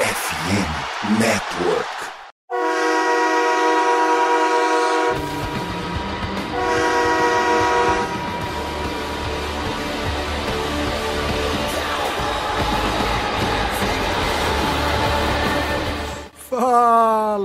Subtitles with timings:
[0.00, 2.19] FM Network.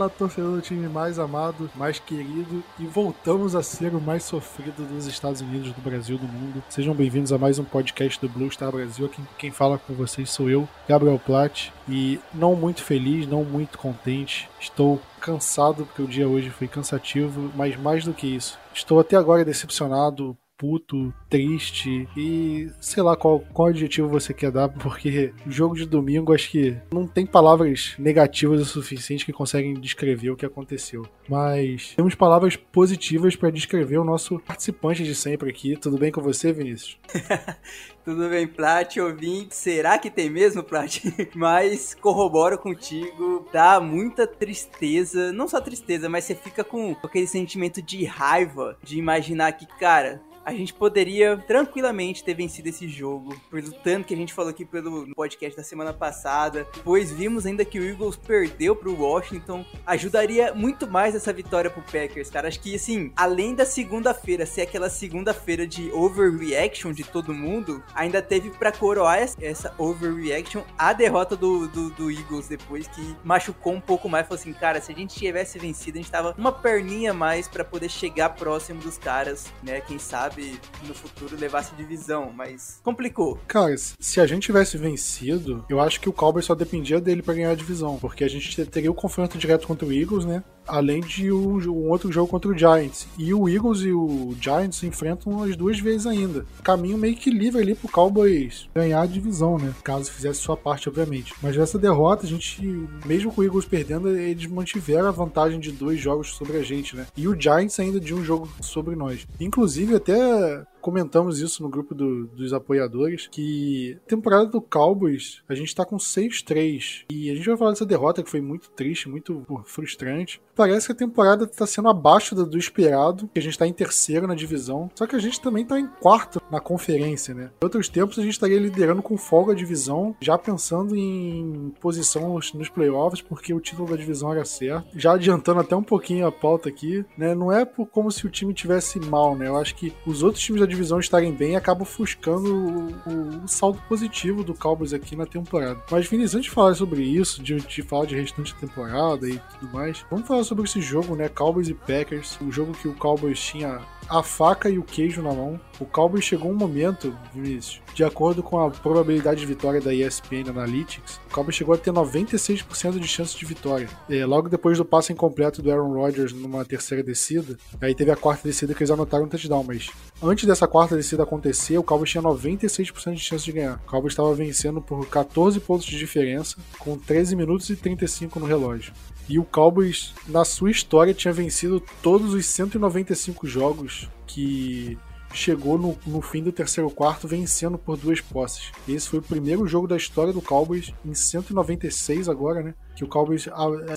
[0.06, 4.86] Fala, torcedor do time mais amado, mais querido e voltamos a ser o mais sofrido
[4.88, 6.64] dos Estados Unidos, do Brasil, do mundo.
[6.70, 9.10] Sejam bem-vindos a mais um podcast do Blue Star Brasil.
[9.10, 13.78] Quem, quem fala com vocês sou eu, Gabriel Platt, e não muito feliz, não muito
[13.80, 14.48] contente.
[14.60, 19.16] Estou cansado porque o dia hoje foi cansativo, mas mais do que isso, estou até
[19.16, 25.76] agora decepcionado puto, triste e sei lá qual, qual adjetivo você quer dar, porque jogo
[25.76, 30.46] de domingo acho que não tem palavras negativas o suficiente que conseguem descrever o que
[30.46, 31.06] aconteceu.
[31.28, 35.76] Mas temos palavras positivas para descrever o nosso participante de sempre aqui.
[35.76, 36.98] Tudo bem com você, Vinícius?
[38.06, 39.56] Tudo bem, Plat, ouvinte?
[39.56, 41.00] Será que tem mesmo, Plat?
[41.34, 47.82] mas corroboro contigo, dá muita tristeza, não só tristeza, mas você fica com aquele sentimento
[47.82, 53.72] de raiva de imaginar que, cara, a gente poderia tranquilamente ter vencido esse jogo, pelo
[53.72, 56.68] tanto que a gente falou aqui pelo podcast da semana passada.
[56.84, 59.66] Pois vimos ainda que o Eagles perdeu pro Washington.
[59.86, 62.48] Ajudaria muito mais essa vitória pro Packers, cara.
[62.48, 68.22] Acho que, assim, além da segunda-feira ser aquela segunda-feira de overreaction de todo mundo, ainda
[68.22, 73.82] teve para coroar essa overreaction a derrota do, do, do, Eagles depois, que machucou um
[73.82, 74.28] pouco mais.
[74.28, 77.64] Falou assim, cara, se a gente tivesse vencido, a gente tava uma perninha mais para
[77.64, 79.82] poder chegar próximo dos caras, né?
[79.82, 83.40] Quem sabe sabe, no futuro levasse divisão, mas complicou.
[83.48, 87.34] Cara, se a gente tivesse vencido, eu acho que o Cowboys só dependia dele para
[87.34, 90.44] ganhar a divisão, porque a gente teria o confronto direto contra o Eagles, né?
[90.68, 93.08] Além de um, um, outro jogo contra o Giants.
[93.18, 96.46] E o Eagles e o Giants se enfrentam as duas vezes ainda.
[96.64, 99.74] Caminho meio que livre ali pro Cowboys ganhar a divisão, né?
[99.84, 101.34] Caso fizesse sua parte, obviamente.
[101.42, 102.62] Mas nessa derrota, a gente,
[103.06, 106.96] mesmo com o Eagles perdendo, eles mantiveram a vantagem de dois jogos sobre a gente,
[106.96, 107.08] né?
[107.16, 109.28] E o Giants ainda de um jogo sobre nós.
[109.40, 115.74] Inclusive, até comentamos isso no grupo do, dos apoiadores, que temporada do Cowboys, a gente
[115.74, 117.06] tá com 6-3.
[117.10, 120.40] E a gente vai falar dessa derrota que foi muito triste, muito frustrante.
[120.56, 123.74] Parece que a temporada tá sendo abaixo do, do esperado, que a gente tá em
[123.74, 124.90] terceiro na divisão.
[124.96, 127.52] Só que a gente também tá em quarto na conferência, né?
[127.62, 132.34] Em outros tempos a gente estaria liderando com folga a divisão, já pensando em posição
[132.34, 134.88] nos, nos playoffs, porque o título da divisão era certo.
[134.96, 137.36] Já adiantando até um pouquinho a pauta aqui, né?
[137.36, 139.48] Não é por como se o time tivesse mal, né?
[139.48, 143.48] Eu acho que os outros times da divisão estarem bem acaba ofuscando o, o, o,
[143.48, 145.82] saldo positivo do Cowboys aqui na temporada.
[145.92, 149.40] Mas, Vinícius, antes de falar sobre isso, de, de falar de restante da temporada e
[149.60, 151.28] tudo mais, vamos falar sobre esse jogo, né?
[151.28, 152.40] Cowboys e Packers.
[152.40, 155.60] O jogo que o Cowboys tinha a faca e o queijo na mão.
[155.80, 160.50] O Cowboys chegou um momento, Vinícius, de acordo com a probabilidade de vitória da ESPN
[160.50, 163.90] Analytics, o Cowboys chegou a ter 96% de chance de vitória.
[164.10, 168.16] É, logo depois do passe incompleto do Aaron Rodgers numa terceira descida, aí teve a
[168.16, 169.90] quarta descida que eles anotaram um touchdown, mas
[170.22, 173.82] antes dessa quarta descida acontecer, o Cowboys tinha 96% de chance de ganhar.
[173.86, 178.46] O Cowboys estava vencendo por 14 pontos de diferença, com 13 minutos e 35 no
[178.46, 178.94] relógio.
[179.28, 184.98] E o Cowboys, na sua história, tinha vencido todos os 195 jogos que
[185.34, 188.72] chegou no, no, fim do terceiro quarto vencendo por duas posses.
[188.88, 192.74] Esse foi o primeiro jogo da história do Cowboys, em 196 agora, né?
[192.96, 193.48] Que o Cowboys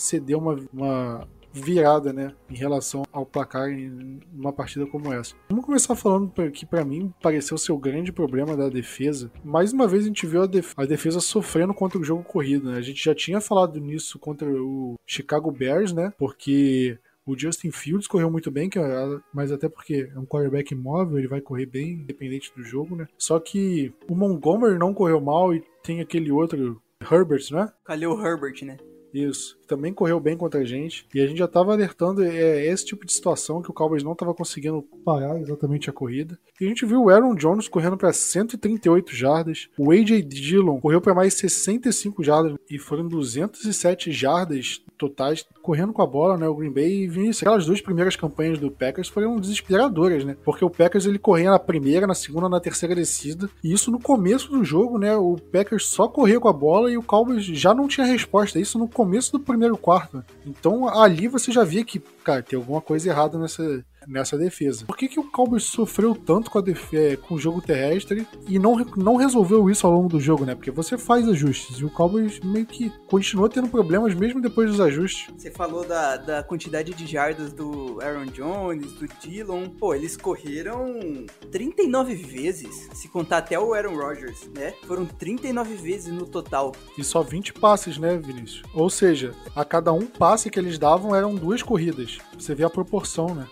[0.01, 5.35] cedeu uma, uma virada, né, em relação ao placar em uma partida como essa.
[5.49, 9.31] Vamos começar falando que para mim pareceu ser o grande problema da defesa.
[9.45, 12.71] Mais uma vez a gente viu a, def a defesa sofrendo contra o jogo corrido,
[12.71, 12.79] né?
[12.79, 16.13] A gente já tinha falado nisso contra o Chicago Bears, né?
[16.19, 16.99] Porque
[17.29, 21.29] o Justin Fields correu muito bem, é, mas até porque é um quarterback móvel, ele
[21.29, 23.07] vai correr bem, independente do jogo, né?
[23.19, 27.71] Só que o Montgomery não correu mal e tem aquele outro Herbert, né?
[27.85, 28.79] Khalil Herbert, né?
[29.13, 29.59] Isso.
[29.67, 31.07] Também correu bem contra a gente.
[31.15, 34.13] E a gente já estava alertando é, esse tipo de situação que o Cowboys não
[34.13, 36.39] estava conseguindo parar exatamente a corrida.
[36.61, 39.69] E a gente viu o Aaron Jones correndo para 138 jardas.
[39.79, 42.55] O AJ Dillon correu para mais 65 jardas.
[42.71, 46.49] E foram 207 jardas totais correndo com a bola, né?
[46.49, 47.43] O Green Bay e Vinicius.
[47.43, 50.37] Aquelas duas primeiras campanhas do Packers foram desesperadoras, né?
[50.45, 53.49] Porque o Packers ele corria na primeira, na segunda, na terceira descida.
[53.63, 55.17] E isso no começo do jogo, né?
[55.17, 58.59] O Packers só corria com a bola e o Cowboys já não tinha resposta.
[58.59, 60.25] Isso no começo do primeiro quarto.
[60.45, 63.63] Então ali você já via que, cara, tem alguma coisa errada nessa,
[64.09, 64.87] nessa defesa.
[64.87, 66.63] Por que, que o Cowboys sofreu tanto com, a
[66.93, 70.55] é, com o jogo terrestre e não, não resolveu isso ao longo do jogo, né?
[70.55, 74.81] Porque você faz ajustes e o Cowboys meio que continua tendo problemas mesmo depois dos
[74.81, 75.29] ajustes.
[75.37, 79.69] Você falou da, da quantidade de jardas do Aaron Jones, do Dillon.
[79.69, 84.73] Pô, eles correram 39 vezes, se contar até o Aaron Rodgers, né?
[84.87, 86.73] Foram 39 vezes no total.
[86.97, 88.63] E só 20 passes, né, Vinícius?
[88.73, 92.19] Ou seja, a cada um passe que eles davam eram duas corridas.
[92.39, 93.47] Você vê a proporção, né?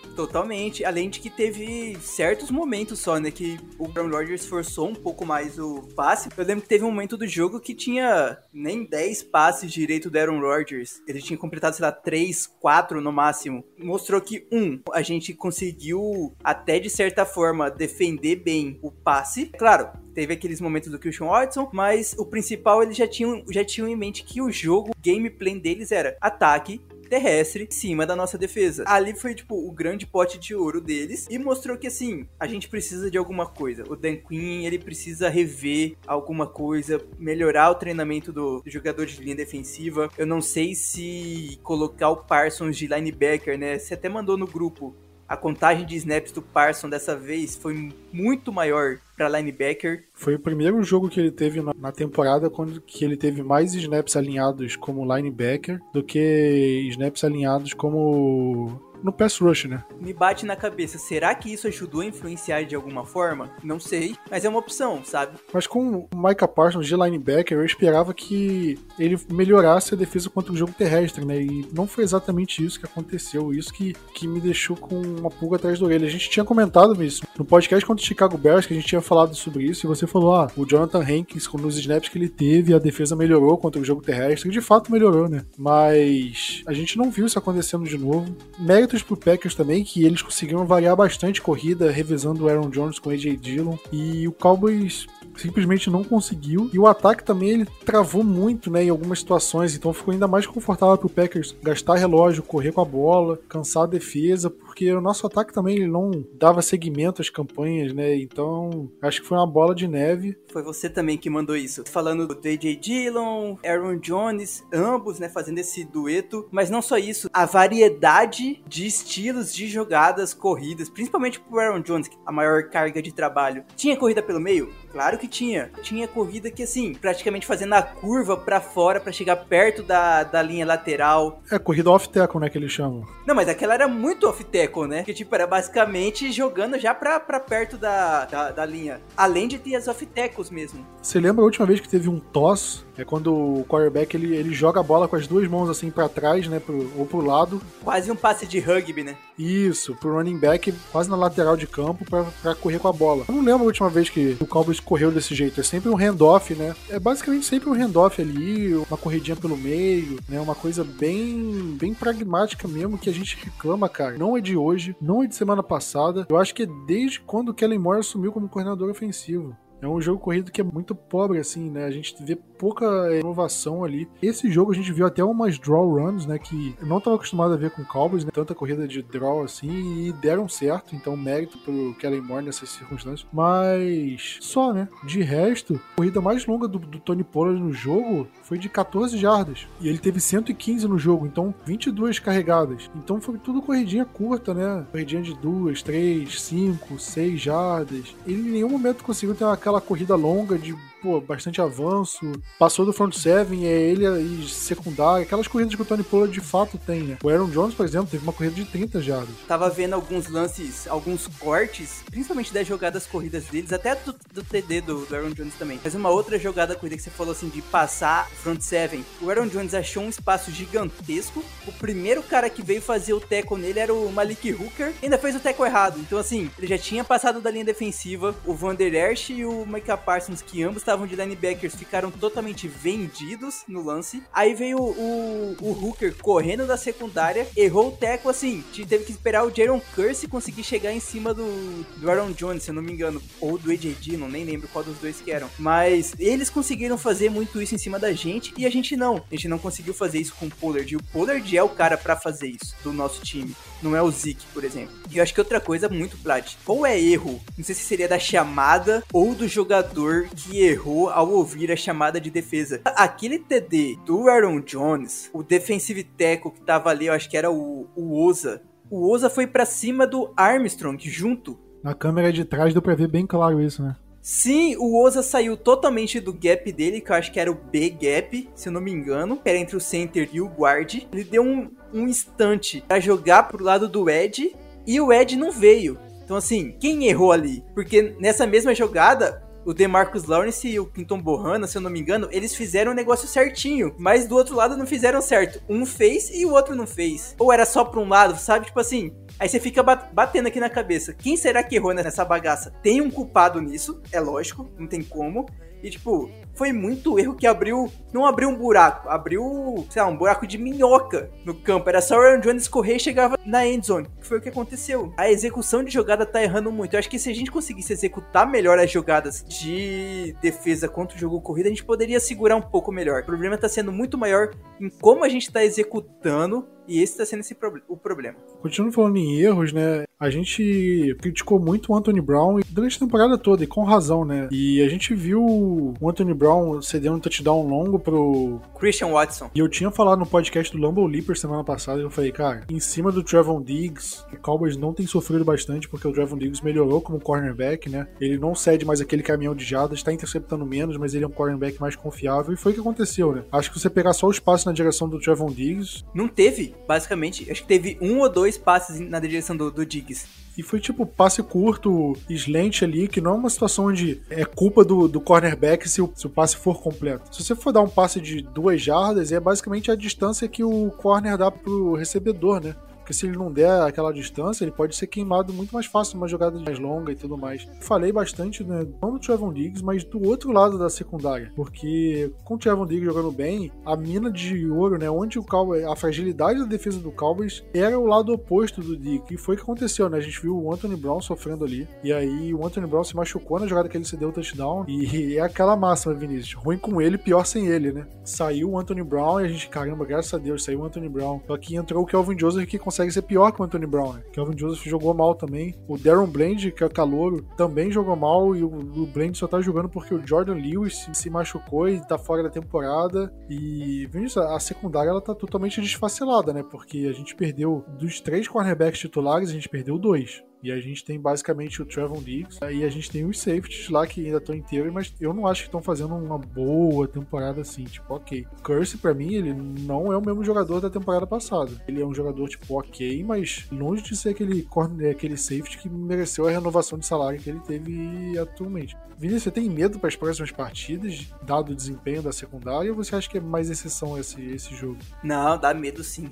[0.47, 0.85] Totalmente.
[0.85, 3.33] Além de que teve certos momentos só, né?
[3.33, 6.29] Que o Aaron Rodgers forçou um pouco mais o passe.
[6.37, 10.17] Eu lembro que teve um momento do jogo que tinha nem 10 passes direito do
[10.17, 11.03] Aaron Rodgers.
[11.09, 13.65] Ele tinha completado, sei lá, 3, 4 no máximo.
[13.77, 19.47] Mostrou que, um, a gente conseguiu até de certa forma defender bem o passe.
[19.47, 23.89] Claro, teve aqueles momentos do Christian Watson, mas o principal eles já tinham, já tinham
[23.89, 28.37] em mente que o jogo, o gameplay deles era ataque, terrestre em cima da nossa
[28.37, 28.85] defesa.
[28.87, 32.69] Ali foi, tipo, o grande pote de ouro deles e mostrou que, assim, a gente
[32.69, 33.85] precisa de alguma coisa.
[33.89, 39.23] O Dan Quinn, ele precisa rever alguma coisa, melhorar o treinamento do, do jogador de
[39.23, 40.11] linha defensiva.
[40.17, 43.79] Eu não sei se colocar o Parsons de linebacker, né?
[43.79, 44.95] Você até mandou no grupo
[45.29, 50.05] a contagem de snaps do Parsons dessa vez foi muito maior para linebacker.
[50.13, 54.17] Foi o primeiro jogo que ele teve na temporada quando que ele teve mais snaps
[54.17, 59.85] alinhados como linebacker do que snaps alinhados como no pass rush, né?
[60.01, 63.51] Me bate na cabeça, será que isso ajudou a influenciar de alguma forma?
[63.63, 65.39] Não sei, mas é uma opção, sabe?
[65.53, 70.53] Mas com o Micah Parsons de linebacker, eu esperava que ele melhorasse a defesa contra
[70.53, 71.41] o jogo terrestre, né?
[71.41, 75.57] E não foi exatamente isso que aconteceu, isso que, que me deixou com uma pulga
[75.57, 76.07] atrás da orelha.
[76.07, 79.01] A gente tinha comentado isso no podcast contra o Chicago Bears, que a gente tinha
[79.01, 82.75] falado sobre isso, e você falou, ah, o Jonathan Hankins, nos snaps que ele teve,
[82.75, 85.45] a defesa melhorou contra o jogo terrestre, e de fato melhorou, né?
[85.57, 88.35] Mas a gente não viu isso acontecendo de novo.
[88.59, 92.99] Mérito méritos pro Packers também, que eles conseguiram variar bastante corrida, revezando o Aaron Jones
[92.99, 93.77] com o AJ Dillon.
[93.93, 95.07] E o Cowboys
[95.37, 96.71] simplesmente não conseguiu.
[96.73, 100.47] E o ataque também ele travou muito, né, em algumas situações, então ficou ainda mais
[100.47, 105.27] confortável pro Packers gastar relógio, correr com a bola, cansar a defesa, porque o nosso
[105.27, 108.15] ataque também ele não dava seguimento às campanhas, né?
[108.15, 110.37] Então, acho que foi uma bola de neve.
[110.53, 111.83] Foi você também que mandou isso.
[111.87, 117.31] Falando do AJ Dillon, Aaron Jones, ambos, né, fazendo esse dueto, mas não só isso,
[117.33, 123.15] a variedade de estilos de jogadas corridas, principalmente pro Aaron Jones, a maior carga de
[123.15, 123.65] trabalho.
[123.75, 124.71] Tinha corrida pelo meio?
[124.97, 125.71] Claro que tinha.
[125.83, 130.41] Tinha corrida que, assim, praticamente fazendo a curva para fora para chegar perto da, da
[130.41, 131.43] linha lateral.
[131.53, 133.07] É, corrida off-tackle, né, que eles chamam.
[133.27, 135.03] Não, mas aquela era muito off-tackle, né?
[135.05, 138.99] Que, tipo, era basicamente jogando já pra, pra perto da, da, da linha.
[139.15, 140.87] Além de ter as off-tackles mesmo.
[141.03, 144.55] Você lembra a última vez que teve um toss é quando o quarterback ele, ele
[144.55, 146.59] joga a bola com as duas mãos assim para trás, né?
[146.59, 147.61] Pro, ou pro lado.
[147.85, 149.17] Quase um passe de rugby, né?
[149.39, 153.25] Isso, pro running back quase na lateral de campo para correr com a bola.
[153.29, 155.61] Eu não lembro a última vez que o Cowboys correu desse jeito.
[155.61, 156.75] É sempre um handoff, né?
[156.89, 160.41] É basicamente sempre um handoff ali, uma corridinha pelo meio, né?
[160.41, 164.17] Uma coisa bem, bem pragmática mesmo que a gente reclama, cara.
[164.17, 166.27] Não é de hoje, não é de semana passada.
[166.31, 169.57] Eu acho que é desde quando o Kellen Moore assumiu como coordenador ofensivo.
[169.83, 171.85] É um jogo corrido que é muito pobre, assim, né?
[171.85, 172.87] A gente vê pouca
[173.19, 174.09] inovação ali.
[174.23, 176.39] Esse jogo a gente viu até umas draw runs, né?
[176.39, 178.31] Que eu não estava acostumado a ver com Cowboys, né?
[178.33, 180.95] Tanta corrida de draw assim, e deram certo.
[180.95, 183.27] Então, mérito pro Kellen Moore nessas circunstâncias.
[183.33, 184.89] Mas só, né?
[185.05, 189.17] De resto, a corrida mais longa do, do Tony Pollard no jogo foi de 14
[189.19, 189.67] jardas.
[189.81, 192.91] E ele teve 115 no jogo, então 22 carregadas.
[192.95, 194.87] Então foi tudo corridinha curta, né?
[194.91, 198.15] Corridinha de 2, 3, 5, 6 jardas.
[198.27, 200.77] Ele em nenhum momento conseguiu ter aquela corrida longa de
[201.07, 205.85] pô, bastante avanço, passou do front seven, é ele e secundário, aquelas corridas que o
[205.85, 207.19] Tony Pollard de fato tem, né?
[207.23, 209.29] O Aaron Jones, por exemplo, teve uma corrida de 30 jardas.
[209.47, 214.81] Tava vendo alguns lances, alguns cortes, principalmente das jogadas corridas deles, até do, do TD
[214.81, 215.79] do, do, Aaron Jones também.
[215.85, 219.47] Mas uma outra jogada corrida que você falou assim, de passar front seven, o Aaron
[219.47, 223.95] Jones achou um espaço gigantesco, o primeiro cara que veio fazer o tackle nele era
[223.95, 227.51] o Malik Hooker, ainda fez o tackle errado, então assim, ele já tinha passado da
[227.51, 231.75] linha defensiva, o Van Der Esch e o Micah Parsons, que ambos estavam de linebackers,
[231.75, 234.23] ficaram totalmente vendidos no lance.
[234.33, 239.45] Aí veio o, o, Hooker correndo da secundária, errou o teco assim, teve que esperar
[239.45, 242.93] o Jaron Curse conseguir chegar em cima do, do Aaron Jones, se eu não me
[242.93, 245.51] engano, ou do AJ Dillon, nem lembro qual dos dois que eram.
[245.59, 249.17] Mas eles conseguiram fazer muito isso em cima da gente e a gente não.
[249.17, 250.93] A gente não conseguiu fazer isso com o Pollard.
[250.93, 253.55] E o Pollard é o cara para fazer isso do nosso time.
[253.83, 254.95] Não é o Zeke, por exemplo.
[255.11, 256.55] E eu acho que outra coisa muito plat.
[256.67, 260.76] Ou é erro, não sei se seria da chamada ou do jogador que errou
[261.11, 262.81] ao ouvir a chamada de defesa.
[262.85, 267.51] Aquele TD do Aaron Jones, o defensive tackle que tava ali, eu acho que era
[267.51, 271.59] o, o Oza, o Oza foi para cima do Armstrong junto.
[271.83, 273.97] Na câmera de trás deu pra ver bem claro isso, né?
[274.23, 277.91] Sim, o Oza saiu totalmente do gap dele, que eu acho que era o B
[277.91, 281.07] gap, se eu não me engano, que era entre o center e o guard.
[281.13, 284.53] Ele deu um, um instante para jogar pro lado do Ed
[284.85, 285.97] e o Ed não veio.
[286.25, 287.63] Então, assim, quem errou ali?
[287.73, 292.01] Porque nessa mesma jogada, o DeMarcus Lawrence e o Quinton Bohana, se eu não me
[292.01, 295.61] engano, eles fizeram o negócio certinho, mas do outro lado não fizeram certo.
[295.69, 297.35] Um fez e o outro não fez.
[297.39, 298.67] Ou era só pra um lado, sabe?
[298.67, 301.13] Tipo assim, Aí você fica batendo aqui na cabeça.
[301.13, 302.71] Quem será que errou nessa bagaça?
[302.83, 305.47] Tem um culpado nisso, é lógico, não tem como.
[305.83, 307.93] E, tipo, foi muito erro que abriu.
[308.13, 311.89] Não abriu um buraco, abriu, sei lá, um buraco de minhoca no campo.
[311.89, 314.09] Era só o Aaron Jones correr e chegava na endzone.
[314.19, 315.13] Que foi o que aconteceu.
[315.17, 316.95] A execução de jogada tá errando muito.
[316.95, 321.21] Eu acho que se a gente conseguisse executar melhor as jogadas de defesa contra o
[321.21, 323.21] jogo corrida, a gente poderia segurar um pouco melhor.
[323.21, 327.25] O problema tá sendo muito maior em como a gente tá executando e esse tá
[327.25, 328.37] sendo esse pro o problema.
[328.63, 330.05] Continuando falando em erros, né?
[330.19, 334.49] A gente criticou muito o Anthony Brown durante a temporada toda, e com razão, né?
[334.51, 339.51] E a gente viu o Anthony Brown cedendo um touchdown longo pro Christian Watson.
[339.55, 342.81] E eu tinha falado no podcast do Lumble Leaper semana passada, eu falei, cara, em
[342.81, 347.03] cima do Trevon Diggs, o Cowboys não tem sofrido bastante, porque o Trevon Diggs melhorou
[347.03, 348.07] como cornerback, né?
[348.19, 351.33] Ele não cede mais aquele caminhão de jadas, tá interceptando menos, mas ele é um
[351.33, 353.45] cornerback mais confiável, e foi o que aconteceu, né?
[353.53, 356.03] Acho que você pegar só o espaço na direção do Trevon Diggs.
[356.15, 357.51] Não teve, basicamente.
[357.51, 360.27] Acho que teve um ou dois passes na direção do, do Diggs.
[360.57, 364.85] E foi tipo passe curto, slant ali, que não é uma situação onde é culpa
[364.85, 367.35] do, do cornerback se o, se o passe for completo.
[367.35, 370.91] Se você for dar um passe de duas jardas, é basicamente a distância que o
[370.93, 372.75] corner dá pro recebedor, né?
[373.07, 376.27] Porque se ele não der aquela distância, ele pode ser queimado muito mais fácil numa
[376.27, 377.65] jogada mais longa e tudo mais.
[377.81, 381.53] Falei bastante, né, não do Trevon Diggs, mas do outro lado da secundária.
[381.55, 385.85] Porque com o Trevon Diggs jogando bem, a mina de ouro, né, onde o Cowboys,
[385.85, 389.33] a fragilidade da defesa do Cowboys era o lado oposto do Diggs.
[389.33, 390.19] E foi o que aconteceu, né?
[390.19, 391.87] A gente viu o Anthony Brown sofrendo ali.
[392.03, 394.85] E aí o Anthony Brown se machucou na jogada que ele cedeu o touchdown.
[394.89, 396.55] E é aquela máxima, Vinícius.
[396.55, 398.05] Ruim com ele, pior sem ele, né?
[398.25, 401.41] Saiu o Anthony Brown e a gente, caramba, graças a Deus, saiu o Anthony Brown.
[401.47, 404.15] Só que entrou o Kelvin Joseph que conseguiu consegue ser pior que o Anthony Brown,
[404.15, 404.23] né?
[404.33, 405.75] Kelvin Joseph jogou mal também.
[405.87, 408.57] O Darren Bland, que é calouro, também jogou mal.
[408.57, 412.17] E o, o Bland só tá jogando porque o Jordan Lewis se machucou e tá
[412.17, 413.33] fora da temporada.
[413.51, 416.63] E, Vinícius, a secundária ela tá totalmente desfacelada, né?
[416.63, 420.43] Porque a gente perdeu dos três cornerbacks titulares, a gente perdeu dois.
[420.63, 422.59] E a gente tem basicamente o Trevon Diggs.
[422.63, 425.63] E a gente tem os safeties lá que ainda estão inteiros, mas eu não acho
[425.63, 427.85] que estão fazendo uma boa temporada assim.
[427.85, 428.47] Tipo, ok.
[428.63, 431.71] Curse, para mim, ele não é o mesmo jogador da temporada passada.
[431.87, 434.67] Ele é um jogador, tipo, ok, mas longe de ser aquele,
[435.11, 438.97] aquele safety que mereceu a renovação de salário que ele teve atualmente.
[439.19, 443.17] Vinícius, você tem medo para as próximas partidas, dado o desempenho da secundária, ou você
[443.17, 444.99] acha que é mais exceção esse, esse jogo?
[445.23, 446.31] Não, dá medo sim.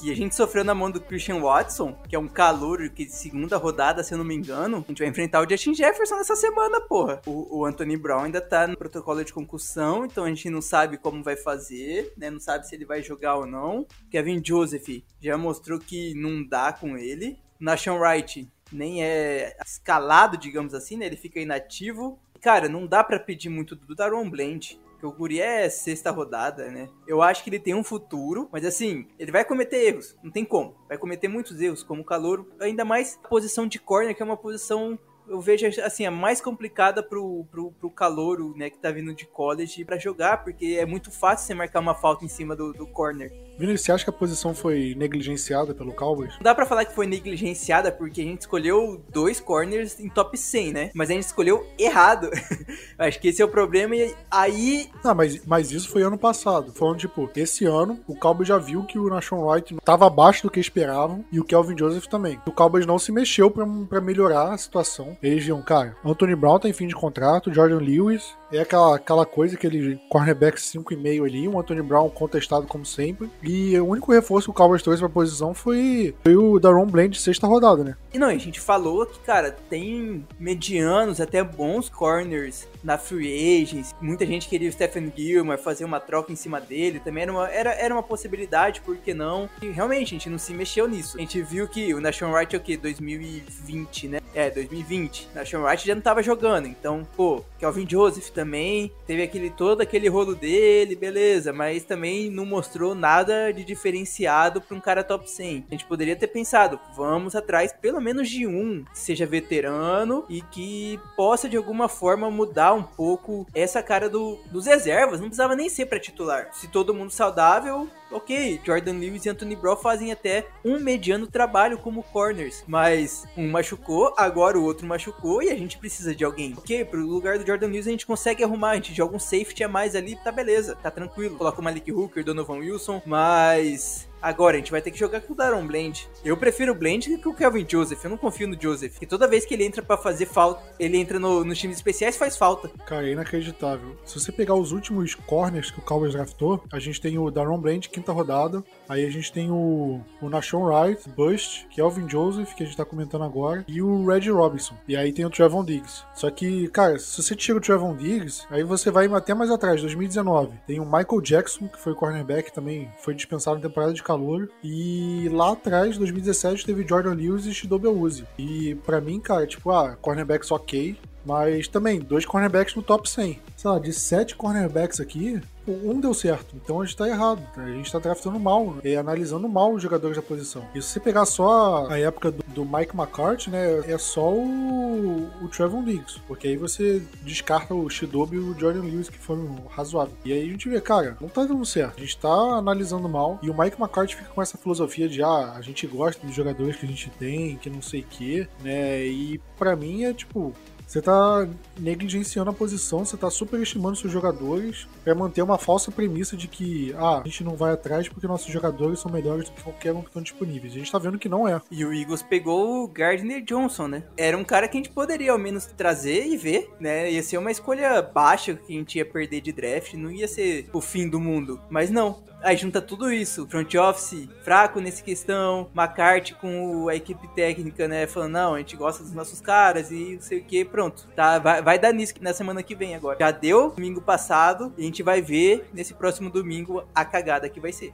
[0.00, 3.56] que a gente sofreu na mão do Christian Watson, que é um calor que segunda
[3.56, 6.80] rodada, se eu não me engano, a gente vai enfrentar o Justin Jefferson nessa semana,
[6.80, 7.22] porra.
[7.24, 10.98] O, o Anthony Brown ainda tá no protocolo de concussão, então a gente não sabe
[10.98, 12.30] como vai fazer, né?
[12.30, 13.86] Não sabe se ele vai jogar ou não.
[14.10, 14.88] Kevin Joseph
[15.20, 17.38] já mostrou que não dá com ele.
[17.60, 21.06] Nashon Wright nem é escalado, digamos assim, né?
[21.06, 22.18] Ele fica inativo.
[22.40, 24.80] Cara, não dá para pedir muito do Daron Blend.
[25.02, 26.88] O Guri é sexta rodada, né?
[27.06, 30.16] Eu acho que ele tem um futuro, mas assim, ele vai cometer erros.
[30.22, 30.76] Não tem como.
[30.88, 32.46] Vai cometer muitos erros, como o calor.
[32.60, 36.40] Ainda mais a posição de corner, que é uma posição eu vejo assim, a mais
[36.40, 40.84] complicada pro, pro, pro calouro, né, que tá vindo de college para jogar, porque é
[40.84, 43.32] muito fácil você marcar uma falta em cima do, do corner.
[43.58, 46.34] Vini, você acha que a posição foi negligenciada pelo Cowboys?
[46.36, 50.36] Não dá pra falar que foi negligenciada, porque a gente escolheu dois corners em top
[50.36, 50.90] 100, né?
[50.94, 52.30] Mas a gente escolheu errado.
[52.98, 54.90] Acho que esse é o problema e aí...
[55.04, 56.72] Não, mas, mas isso foi ano passado.
[56.72, 60.50] Falando, tipo, esse ano, o Cowboys já viu que o Nashon Wright tava abaixo do
[60.50, 62.40] que esperavam e o Kelvin Joseph também.
[62.46, 65.16] O Cowboys não se mexeu para melhorar a situação.
[65.22, 69.26] Eles viam, cara, Anthony Brown tá em fim de contrato, Jordan Lewis é aquela, aquela
[69.26, 73.30] coisa, aquele cornerback 5,5 ali, um Anthony Brown contestado como sempre.
[73.42, 77.18] E o único reforço que o Cowboys trouxe pra posição foi, foi o Daron Bland
[77.18, 77.96] sexta rodada, né?
[78.12, 83.94] E não, a gente falou que, cara, tem medianos, até bons corners na free agents.
[84.02, 87.00] Muita gente queria o Stephen Gilmore fazer uma troca em cima dele.
[87.00, 89.48] Também era uma, era, era uma possibilidade, por que não?
[89.62, 91.16] E realmente, a gente não se mexeu nisso.
[91.16, 92.76] A gente viu que o Nation Wright é o quê?
[92.76, 94.20] 2020, né?
[94.34, 95.28] É, 2020.
[95.32, 96.66] O Nation Wright já não tava jogando.
[96.66, 101.50] Então, pô, Kelvin Joseph também teve aquele todo aquele rolo dele, beleza.
[101.50, 105.64] Mas também não mostrou nada de diferenciado para um cara top 100.
[105.68, 111.00] A gente poderia ter pensado, vamos atrás pelo menos de um seja veterano e que
[111.16, 115.20] possa de alguma forma mudar um pouco essa cara do, dos reservas.
[115.20, 116.48] Não precisava nem ser para titular.
[116.52, 121.78] Se todo mundo saudável, ok, Jordan Lewis e Anthony Brown fazem até um mediano trabalho
[121.78, 126.54] como corners, mas um machucou, agora o outro machucou e a gente precisa de alguém.
[126.56, 129.64] Ok, pro lugar do Jordan Lewis a gente consegue arrumar, a gente joga um safety
[129.64, 131.36] a mais ali, tá beleza, tá tranquilo.
[131.36, 135.32] Coloca o Malik Hooker, Donovan Wilson, mas Agora, a gente vai ter que jogar com
[135.32, 136.08] o Daron Blend.
[136.24, 138.04] Eu prefiro o Blend que o Kelvin Joseph.
[138.04, 138.96] Eu não confio no Joseph.
[139.02, 142.16] E toda vez que ele entra para fazer falta, ele entra no, nos times especiais
[142.16, 142.70] faz falta.
[142.86, 143.96] Cara, é inacreditável.
[144.04, 147.58] Se você pegar os últimos corners que o Cowboys draftou, a gente tem o Daron
[147.58, 148.62] Blend, quinta rodada.
[148.88, 152.84] Aí a gente tem o, o Nashon Wright, Bust, Kelvin Joseph, que a gente tá
[152.84, 154.74] comentando agora, e o Red Robinson.
[154.88, 156.04] E aí tem o Trevon Diggs.
[156.14, 159.80] Só que, cara, se você tira o Trevon Diggs, aí você vai até mais atrás,
[159.80, 160.58] 2019.
[160.66, 164.50] Tem o Michael Jackson, que foi cornerback, também foi dispensado na temporada de calor.
[164.62, 168.26] E lá atrás, 2017, teve Jordan Lewis e Shidobi Uzi.
[168.36, 173.40] E para mim, cara, tipo, ah, cornerbacks ok, mas também dois cornerbacks no top 100.
[173.56, 176.56] Sei lá, de sete cornerbacks aqui, um deu certo.
[176.56, 177.42] Então a gente tá errado.
[177.56, 180.64] A gente tá draftando mal, é, analisando mal os jogadores da posição.
[180.74, 185.30] E se você pegar só a época do, do Mike McCarthy, né, é só o,
[185.42, 186.20] o Trevor Diggs.
[186.26, 190.16] Porque aí você descarta o Shidobi e o Jordan Lewis, que foram razoáveis.
[190.24, 191.98] E aí a gente vê, cara, não tá dando certo.
[191.98, 193.38] A gente tá analisando mal.
[193.42, 196.76] E o Mike McCarthy fica com essa filosofia de, ah, a gente gosta dos jogadores
[196.76, 199.06] que a gente tem, que não sei o quê, né?
[199.06, 200.52] E para mim é tipo,
[200.92, 201.48] você tá
[201.80, 206.94] negligenciando a posição, você tá superestimando seus jogadores para manter uma falsa premissa de que
[206.98, 210.02] ah, a gente não vai atrás porque nossos jogadores são melhores do que qualquer um
[210.02, 210.74] que estão disponíveis.
[210.74, 211.58] A gente tá vendo que não é.
[211.70, 214.04] E o Eagles pegou o Gardner Johnson, né?
[214.18, 217.10] Era um cara que a gente poderia ao menos trazer e ver, né?
[217.10, 220.68] Ia ser uma escolha baixa que a gente ia perder de draft, não ia ser
[220.74, 221.58] o fim do mundo.
[221.70, 227.28] Mas não, Aí junta tudo isso, front office fraco nessa questão, McCarthy com a equipe
[227.28, 230.64] técnica, né, falando, não, a gente gosta dos nossos caras e não sei o que,
[230.64, 231.08] pronto.
[231.14, 233.18] Tá, vai, vai dar nisso na semana que vem agora.
[233.20, 237.60] Já deu domingo passado e a gente vai ver nesse próximo domingo a cagada que
[237.60, 237.92] vai ser.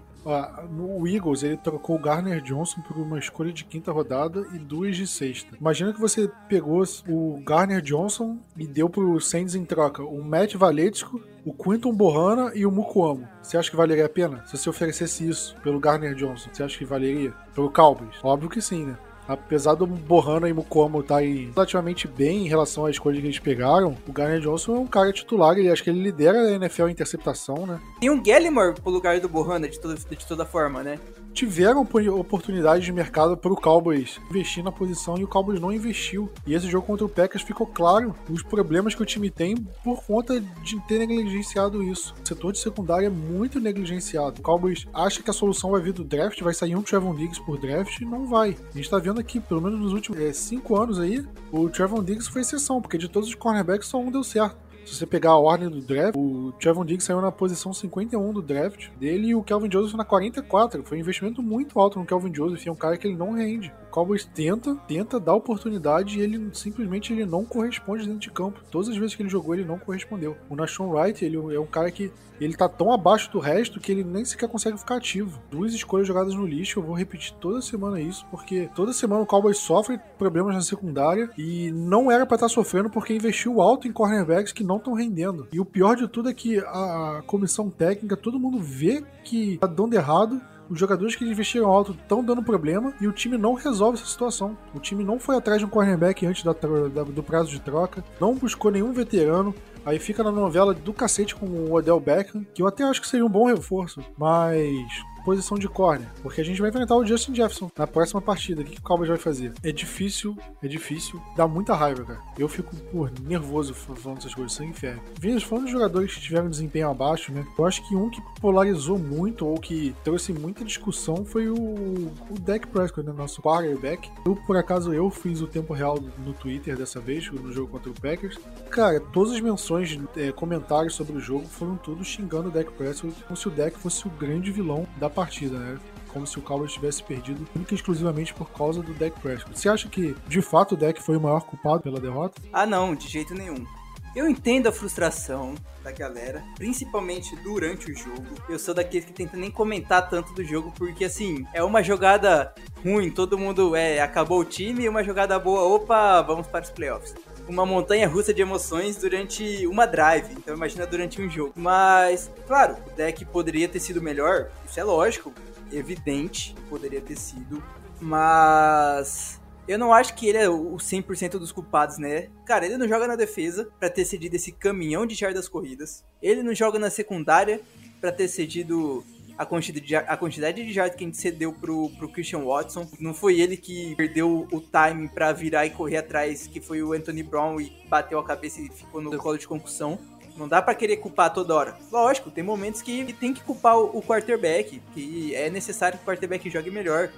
[0.70, 4.96] no Eagles, ele trocou o Garner Johnson por uma escolha de quinta rodada e duas
[4.96, 5.56] de sexta.
[5.60, 10.54] Imagina que você pegou o Garner Johnson e deu pro Saints em troca o Matt
[10.54, 13.26] Valetico o Quinton Bohana e o Mukuamo.
[13.42, 14.44] Você acha que valeria a pena?
[14.46, 17.32] Se você oferecesse isso pelo Garner Johnson, você acha que valeria?
[17.54, 18.16] Pelo Cowboys?
[18.22, 18.98] Óbvio que sim, né?
[19.26, 23.96] Apesar do Bohana e Mukomo estarem relativamente bem em relação à escolha que eles pegaram,
[24.06, 26.92] o Garner Johnson é um cara titular, ele acho que ele lidera a NFL em
[26.92, 27.80] interceptação, né?
[28.00, 30.98] Tem um Gallimore pro lugar do Bohana de toda, de toda forma, né?
[31.32, 31.86] Tiveram
[32.18, 36.30] oportunidades de mercado para o Cowboys investir na posição e o Cowboys não investiu.
[36.46, 40.02] E esse jogo contra o Packers ficou claro os problemas que o time tem por
[40.04, 42.14] conta de ter negligenciado isso.
[42.22, 44.40] O setor de secundária é muito negligenciado.
[44.40, 47.40] O Cowboys acha que a solução vai vir do draft, vai sair um Trevon Diggs
[47.44, 48.50] por draft e não vai.
[48.50, 52.02] A gente está vendo aqui, pelo menos nos últimos é, cinco anos aí, o Trevon
[52.02, 54.67] Diggs foi exceção, porque de todos os cornerbacks só um deu certo.
[54.88, 58.40] Se você pegar a ordem do draft, o Trevon Diggs saiu na posição 51 do
[58.40, 60.82] draft dele e o Kelvin Joseph na 44.
[60.82, 63.32] Foi um investimento muito alto no Kelvin Joseph e é um cara que ele não
[63.32, 63.70] rende.
[63.90, 68.60] Cowboys tenta, tenta dar oportunidade e ele simplesmente ele não corresponde dentro de campo.
[68.70, 70.36] Todas as vezes que ele jogou, ele não correspondeu.
[70.48, 73.90] O Nashon Wright, ele é um cara que ele tá tão abaixo do resto que
[73.90, 75.40] ele nem sequer consegue ficar ativo.
[75.50, 79.26] Duas escolhas jogadas no lixo, eu vou repetir toda semana isso, porque toda semana o
[79.26, 83.88] Cowboys sofre problemas na secundária e não era para estar tá sofrendo porque investiu alto
[83.88, 85.48] em cornerbacks que não estão rendendo.
[85.52, 89.66] E o pior de tudo é que a comissão técnica, todo mundo vê que tá
[89.66, 93.98] dando errado os jogadores que investiram alto estão dando problema e o time não resolve
[93.98, 94.56] essa situação.
[94.74, 98.04] O time não foi atrás de um cornerback antes da, da, do prazo de troca,
[98.20, 99.54] não buscou nenhum veterano,
[99.88, 103.08] Aí fica na novela do cacete com o Odell Beckham, que eu até acho que
[103.08, 104.86] seria um bom reforço, mas
[105.28, 108.62] posição de corner, porque a gente vai enfrentar o Justin Jefferson na próxima partida.
[108.62, 109.52] O que, o Cowboys vai fazer?
[109.62, 112.20] É difícil, é difícil, dá muita raiva, cara.
[112.38, 114.98] Eu fico, pô, nervoso falando essas coisas, sem fé.
[115.20, 117.46] Vindo falando dos jogadores que tiveram desempenho abaixo, né?
[117.58, 122.38] Eu acho que um que polarizou muito ou que trouxe muita discussão foi o, o
[122.40, 123.12] Dak Prescott, né?
[123.12, 124.10] Nosso quarterback.
[124.24, 127.90] Eu, por acaso, eu fiz o tempo real no Twitter dessa vez, no jogo contra
[127.90, 128.38] o Packers.
[128.70, 133.14] Cara, todas as menções, é, comentários sobre o jogo foram tudo xingando o Dak Prescott
[133.24, 135.78] como se o Dak fosse o grande vilão da partida, né?
[136.12, 139.58] Como se o Cowboys tivesse perdido única e exclusivamente por causa do Dak Prescott.
[139.58, 142.40] Você acha que, de fato, o Dak foi o maior culpado pela derrota?
[142.52, 143.66] Ah, não, de jeito nenhum.
[144.14, 148.26] Eu entendo a frustração da galera, principalmente durante o jogo.
[148.48, 152.54] Eu sou daqueles que tenta nem comentar tanto do jogo, porque assim, é uma jogada
[152.82, 156.70] ruim, todo mundo é, acabou o time, e uma jogada boa, opa, vamos para os
[156.70, 157.14] playoffs
[157.48, 160.32] uma montanha russa de emoções durante uma drive.
[160.32, 161.52] Então imagina durante um jogo.
[161.56, 165.32] Mas, claro, o deck poderia ter sido melhor, isso é lógico,
[165.72, 167.62] evidente, poderia ter sido.
[168.00, 172.28] Mas eu não acho que ele é o 100% dos culpados, né?
[172.46, 176.04] Cara, ele não joga na defesa para ter cedido esse caminhão de jardas corridas.
[176.22, 177.60] Ele não joga na secundária
[178.00, 179.04] para ter cedido
[179.38, 182.88] a quantidade de, a quantidade de jardas que a gente cedeu pro, pro Christian Watson.
[182.98, 186.92] Não foi ele que perdeu o timing para virar e correr atrás, que foi o
[186.92, 189.96] Anthony Brown e bateu a cabeça e ficou no colo de concussão.
[190.36, 191.78] Não dá para querer culpar toda hora.
[191.90, 196.06] Lógico, tem momentos que tem que culpar o, o quarterback, que é necessário que o
[196.06, 197.10] quarterback jogue melhor.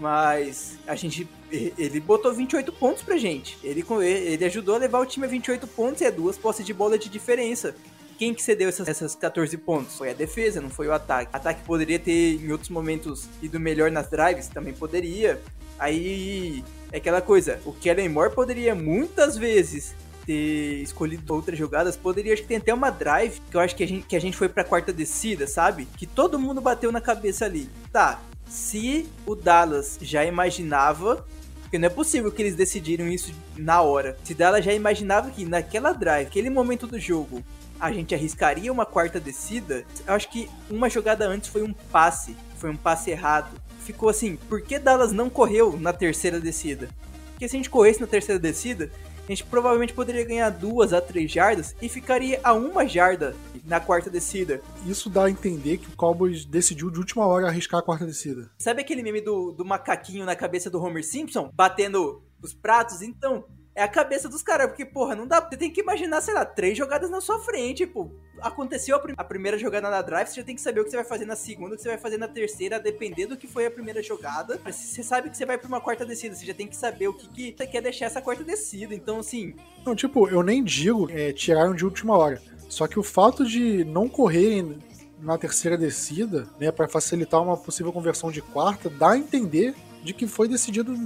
[0.00, 1.28] Mas a gente.
[1.50, 3.58] Ele botou 28 pontos pra gente.
[3.64, 6.72] Ele, ele ajudou a levar o time a 28 pontos e é duas posses de
[6.72, 7.74] bola de diferença.
[8.18, 9.96] Quem que cedeu essas, essas 14 pontos?
[9.96, 11.32] Foi a defesa, não foi o ataque.
[11.32, 15.40] O ataque poderia ter, em outros momentos, ido melhor nas drives, também poderia.
[15.78, 19.94] Aí é aquela coisa, o Kellen Moore poderia muitas vezes
[20.26, 23.84] ter escolhido outras jogadas, poderia, acho que tem até uma drive, que eu acho que
[23.84, 25.86] a gente, que a gente foi pra quarta descida, sabe?
[25.96, 27.70] Que todo mundo bateu na cabeça ali.
[27.92, 31.24] Tá, se o Dallas já imaginava
[31.62, 34.16] porque não é possível que eles decidiram isso na hora.
[34.24, 37.44] Se Dallas já imaginava que naquela drive, aquele momento do jogo,
[37.80, 42.36] a gente arriscaria uma quarta descida, eu acho que uma jogada antes foi um passe,
[42.56, 43.60] foi um passe errado.
[43.80, 46.88] Ficou assim, por que Dallas não correu na terceira descida?
[47.30, 48.90] Porque se a gente corresse na terceira descida,
[49.28, 53.78] a gente provavelmente poderia ganhar duas a três jardas e ficaria a uma jarda na
[53.78, 54.62] quarta descida.
[54.86, 58.50] Isso dá a entender que o Cowboys decidiu de última hora arriscar a quarta descida.
[58.58, 63.02] Sabe aquele meme do, do macaquinho na cabeça do Homer Simpson, batendo os pratos?
[63.02, 63.44] Então,
[63.78, 65.40] é a cabeça dos caras, porque, porra, não dá.
[65.40, 67.86] Você tem que imaginar, sei lá, três jogadas na sua frente.
[67.86, 68.10] Tipo,
[68.40, 70.90] aconteceu a, prim a, primeira jogada na drive, você já tem que saber o que
[70.90, 73.46] você vai fazer na segunda, o que você vai fazer na terceira, dependendo do que
[73.46, 74.60] foi a primeira jogada.
[74.66, 77.14] Você sabe que você vai pra uma quarta descida, você já tem que saber o
[77.14, 78.92] que, que você quer deixar essa quarta descida.
[78.92, 79.54] Então, assim.
[79.86, 82.42] Não, tipo, eu nem digo é, tiraram de última hora.
[82.68, 84.76] Só que o fato de não correrem
[85.20, 90.12] na terceira descida, né, para facilitar uma possível conversão de quarta, dá a entender de
[90.12, 90.96] que foi decidido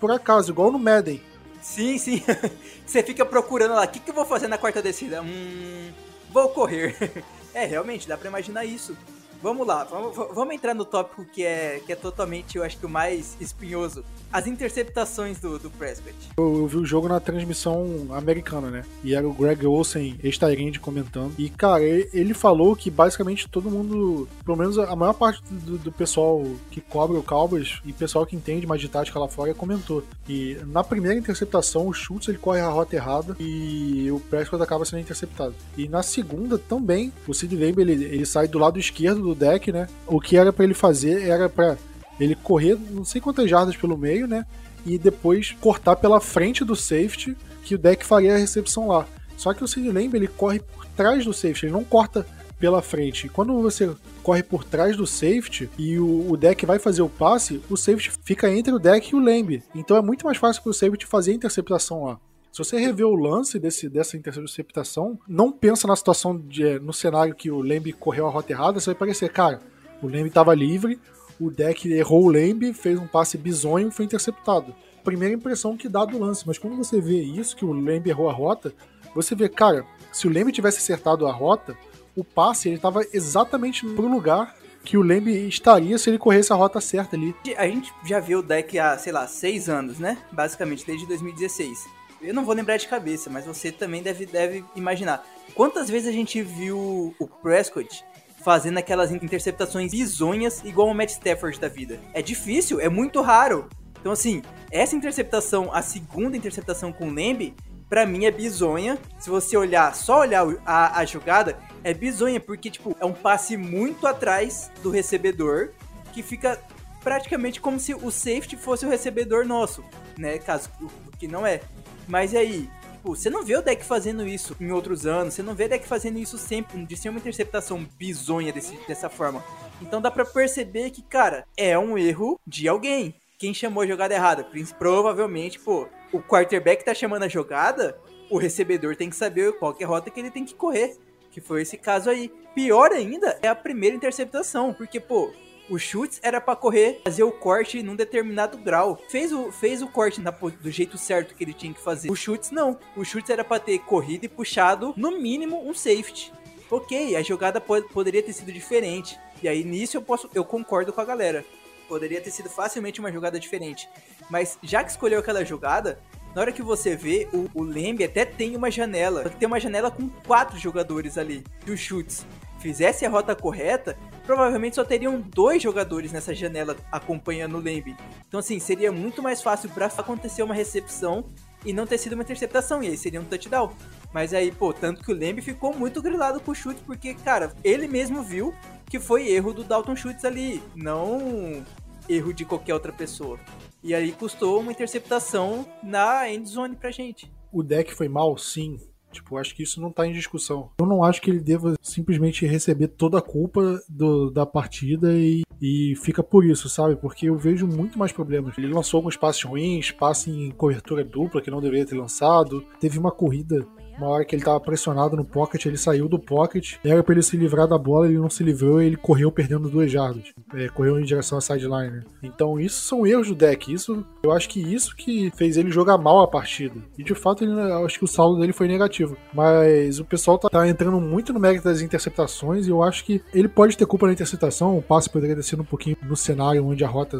[0.00, 1.20] por acaso, igual no Madden
[1.64, 2.22] Sim, sim.
[2.86, 5.22] Você fica procurando lá, o que, que eu vou fazer na quarta descida?
[5.22, 5.90] Hum,
[6.30, 6.94] vou correr.
[7.56, 8.96] É, realmente, dá pra imaginar isso.
[9.44, 12.86] Vamos lá, vamos, vamos entrar no tópico que é, que é totalmente, eu acho que
[12.86, 14.02] o mais espinhoso.
[14.32, 16.14] As interceptações do, do Prescott.
[16.38, 18.84] Eu, eu vi o jogo na transmissão americana, né?
[19.04, 21.34] E era o Greg Olsen, ex-Tyrande, comentando.
[21.38, 25.92] E, cara, ele falou que basicamente todo mundo, pelo menos a maior parte do, do
[25.92, 30.02] pessoal que cobra o Cowboys e pessoal que entende mais de tática lá fora comentou.
[30.26, 34.86] E na primeira interceptação, o Schultz ele corre a rota errada e o Prescott acaba
[34.86, 35.54] sendo interceptado.
[35.76, 39.72] E na segunda também, o Sid Lamb ele, ele sai do lado esquerdo do deck,
[39.72, 39.88] né?
[40.06, 41.76] O que era para ele fazer era para
[42.18, 44.46] ele correr não sei quantas jardas pelo meio, né?
[44.86, 49.06] E depois cortar pela frente do safety, que o deck faria a recepção lá.
[49.36, 52.26] Só que o Sid Lamb ele corre por trás do safety, ele não corta
[52.58, 53.28] pela frente.
[53.28, 53.90] Quando você
[54.22, 58.12] corre por trás do safety e o, o, deck vai fazer o passe, o safety
[58.22, 59.62] fica entre o deck e o Lamb.
[59.74, 62.18] Então é muito mais fácil para o safety fazer a interceptação lá.
[62.54, 67.34] Se você rever o lance desse, dessa interceptação, não pensa na situação de, no cenário
[67.34, 69.60] que o Lamb correu a rota errada, você vai parecer, cara,
[70.00, 71.00] o Lamb estava livre,
[71.40, 74.72] o deck errou o Lamb, fez um passe bizonho e foi interceptado.
[75.02, 78.30] Primeira impressão que dá do lance, mas quando você vê isso, que o Lamb errou
[78.30, 78.72] a rota,
[79.12, 81.76] você vê, cara, se o Lamb tivesse acertado a rota,
[82.14, 86.56] o passe ele estava exatamente no lugar que o Lamb estaria se ele corresse a
[86.56, 87.34] rota certa ali.
[87.56, 90.18] A gente já viu o deck há, sei lá, seis anos, né?
[90.30, 95.24] Basicamente, desde 2016 eu não vou lembrar de cabeça, mas você também deve, deve imaginar.
[95.54, 98.04] Quantas vezes a gente viu o Prescott
[98.42, 102.00] fazendo aquelas interceptações bizonhas igual o Matt Stafford da vida?
[102.12, 103.68] É difícil, é muito raro.
[104.00, 107.54] Então, assim, essa interceptação, a segunda interceptação com o Lamb,
[107.88, 108.98] pra mim é bizonha.
[109.18, 113.56] Se você olhar, só olhar a, a jogada, é bizonha, porque, tipo, é um passe
[113.56, 115.70] muito atrás do recebedor,
[116.12, 116.60] que fica
[117.02, 119.84] praticamente como se o safety fosse o recebedor nosso,
[120.18, 120.38] né?
[120.38, 120.70] Caso
[121.18, 121.60] que não é.
[122.08, 122.70] Mas e aí?
[123.04, 125.68] Tipo, você não vê o deck fazendo isso em outros anos, você não vê o
[125.68, 129.44] deck fazendo isso sempre, de ser uma interceptação bizonha desse, dessa forma.
[129.82, 133.14] Então dá pra perceber que, cara, é um erro de alguém.
[133.38, 134.48] Quem chamou a jogada errada?
[134.78, 137.94] Provavelmente, pô, o quarterback tá chamando a jogada,
[138.30, 140.96] o recebedor tem que saber qual é a rota que ele tem que correr.
[141.30, 142.32] Que foi esse caso aí.
[142.54, 145.30] Pior ainda é a primeira interceptação, porque, pô,
[145.68, 148.98] o chutes era para correr, fazer o corte num determinado grau.
[149.08, 152.10] Fez o, fez o corte na, do jeito certo que ele tinha que fazer.
[152.10, 152.78] O chutes não.
[152.96, 156.32] O chutes era para ter corrido e puxado no mínimo um safety.
[156.70, 159.18] Ok, a jogada pode, poderia ter sido diferente.
[159.42, 161.44] E aí nisso eu posso, eu concordo com a galera.
[161.88, 163.88] Poderia ter sido facilmente uma jogada diferente.
[164.30, 165.98] Mas já que escolheu aquela jogada,
[166.34, 169.30] na hora que você vê, o, o Lembe até tem uma janela.
[169.30, 171.44] Tem uma janela com quatro jogadores ali.
[171.66, 172.26] E o chutes
[172.58, 177.96] fizesse a rota correta, provavelmente só teriam dois jogadores nessa janela acompanhando o Lembe.
[178.26, 181.26] Então, assim, seria muito mais fácil para acontecer uma recepção
[181.64, 183.72] e não ter sido uma interceptação, e aí seria um touchdown.
[184.12, 187.52] Mas aí, pô, tanto que o Lembe ficou muito grilado com o chute, porque, cara,
[187.64, 188.54] ele mesmo viu
[188.88, 191.64] que foi erro do Dalton Schultz ali, não
[192.08, 193.40] erro de qualquer outra pessoa.
[193.82, 197.30] E aí custou uma interceptação na endzone pra gente.
[197.52, 198.78] O deck foi mal, sim.
[199.14, 200.70] Tipo, acho que isso não tá em discussão.
[200.78, 205.42] Eu não acho que ele deva simplesmente receber toda a culpa do, da partida e,
[205.60, 206.96] e fica por isso, sabe?
[206.96, 208.56] Porque eu vejo muito mais problemas.
[208.58, 212.64] Ele lançou alguns passes ruins, passe em cobertura dupla que não deveria ter lançado.
[212.80, 216.76] Teve uma corrida uma hora que ele tava pressionado no pocket, ele saiu do pocket,
[216.84, 219.68] era para ele se livrar da bola, ele não se livrou e ele correu perdendo
[219.68, 220.32] duas jardas.
[220.54, 222.02] É, correu em direção à sideline.
[222.22, 223.72] Então, isso são erros do deck.
[223.72, 226.76] Isso, eu acho que isso que fez ele jogar mal a partida.
[226.98, 229.16] E de fato, ele, eu acho que o saldo dele foi negativo.
[229.32, 233.22] Mas o pessoal tá, tá entrando muito no mérito das interceptações e eu acho que
[233.32, 234.76] ele pode ter culpa na interceptação.
[234.76, 237.18] O passe poderia ter sido um pouquinho no cenário onde a rota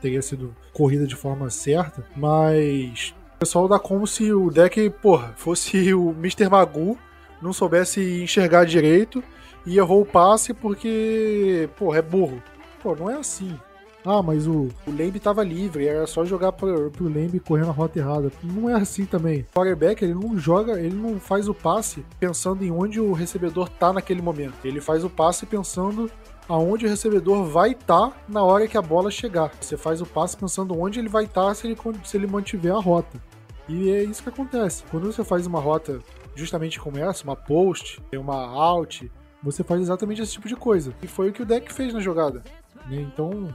[0.00, 5.92] teria sido corrida de forma certa, mas pessoal dá como se o deck, porra, fosse
[5.92, 6.48] o Mr.
[6.48, 6.96] Magoo,
[7.42, 9.22] não soubesse enxergar direito
[9.66, 12.42] e errou o passe porque, porra, é burro.
[12.82, 13.54] Pô, não é assim.
[14.02, 17.72] Ah, mas o, o Lamb tava livre, era só jogar pro, pro Lamb correndo a
[17.72, 18.32] rota errada.
[18.42, 19.40] Não é assim também.
[19.40, 23.68] O quarterback, ele não joga, ele não faz o passe pensando em onde o recebedor
[23.68, 24.54] tá naquele momento.
[24.64, 26.10] Ele faz o passe pensando
[26.48, 29.50] aonde o recebedor vai estar tá na hora que a bola chegar.
[29.60, 32.72] Você faz o passe pensando onde ele vai estar tá se ele, se ele mantiver
[32.74, 33.20] a rota.
[33.68, 34.84] E é isso que acontece.
[34.90, 36.00] Quando você faz uma rota
[36.34, 39.10] justamente como essa, uma post, uma out,
[39.42, 40.94] você faz exatamente esse tipo de coisa.
[41.02, 42.42] E foi o que o deck fez na jogada.
[42.86, 43.00] Né?
[43.00, 43.54] Então,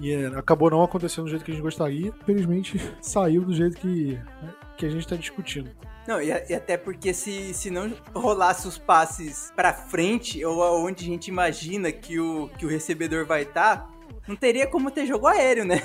[0.00, 2.08] e é, acabou não acontecendo do jeito que a gente gostaria.
[2.22, 5.70] Infelizmente, saiu do jeito que, né, que a gente está discutindo.
[6.06, 11.04] Não, e, e, até porque se, se não rolasse os passes para frente, ou aonde
[11.04, 13.91] a gente imagina que o, que o recebedor vai estar, tá,
[14.26, 15.82] não teria como ter jogo aéreo, né?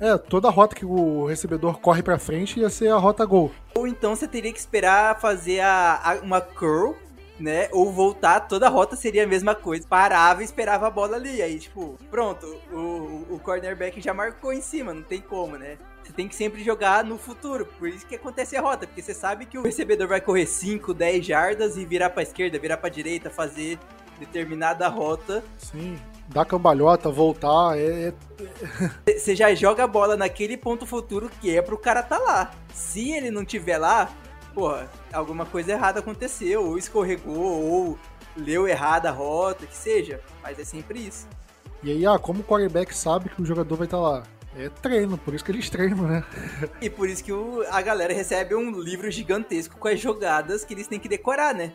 [0.00, 3.50] É, toda rota que o recebedor corre para frente ia ser a rota gol.
[3.74, 6.94] Ou então você teria que esperar fazer a, a, uma curl,
[7.38, 7.68] né?
[7.72, 9.86] Ou voltar, toda a rota seria a mesma coisa.
[9.86, 11.42] Parava e esperava a bola ali.
[11.42, 15.78] Aí, tipo, pronto, o, o cornerback já marcou em cima, não tem como, né?
[16.02, 17.66] Você tem que sempre jogar no futuro.
[17.78, 20.92] Por isso que acontece a rota, porque você sabe que o recebedor vai correr 5,
[20.92, 23.78] 10 jardas e virar para esquerda, virar para direita, fazer
[24.18, 25.42] determinada rota.
[25.58, 28.12] Sim, dar cambalhota, voltar, é.
[29.06, 32.52] é você já joga a bola naquele ponto futuro que é pro cara tá lá.
[32.72, 34.10] Se ele não tiver lá,
[34.54, 37.98] porra, alguma coisa errada aconteceu, ou escorregou, ou
[38.36, 40.20] leu errada a rota, que seja.
[40.42, 41.26] Mas é sempre isso.
[41.82, 44.22] E aí, ah, como o quarterback sabe que o jogador vai estar tá lá?
[44.56, 46.24] É treino, por isso que eles treinam, né?
[46.80, 50.72] e por isso que o, a galera recebe um livro gigantesco com as jogadas que
[50.72, 51.72] eles têm que decorar, né?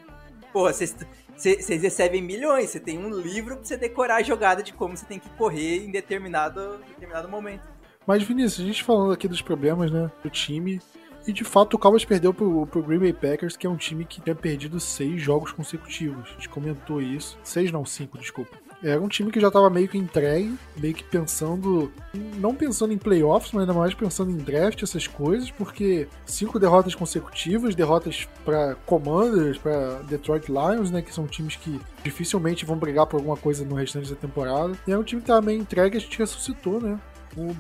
[0.52, 4.98] Porra, vocês recebem milhões, você tem um livro pra você decorar a jogada de como
[4.98, 7.64] você tem que correr em determinado, determinado momento.
[8.06, 10.82] Mas, Vinícius, a gente falando aqui dos problemas, né, do time,
[11.28, 14.04] e de fato o Cowboys perdeu pro, pro Green Bay Packers, que é um time
[14.04, 16.30] que tinha perdido seis jogos consecutivos.
[16.30, 17.38] A gente comentou isso.
[17.44, 18.58] Seis não, cinco, desculpa.
[18.82, 21.92] Era um time que já estava meio que entregue, meio que pensando,
[22.38, 26.96] não pensando em playoffs, mas ainda mais pensando em draft, essas coisas, porque cinco derrotas
[26.96, 33.06] consecutivas, derrotas para Commanders, para Detroit Lions, né, que são times que dificilmente vão brigar
[33.06, 34.78] por alguma coisa no restante da temporada.
[34.88, 36.98] E é um time que estava meio entregue, a gente ressuscitou, né?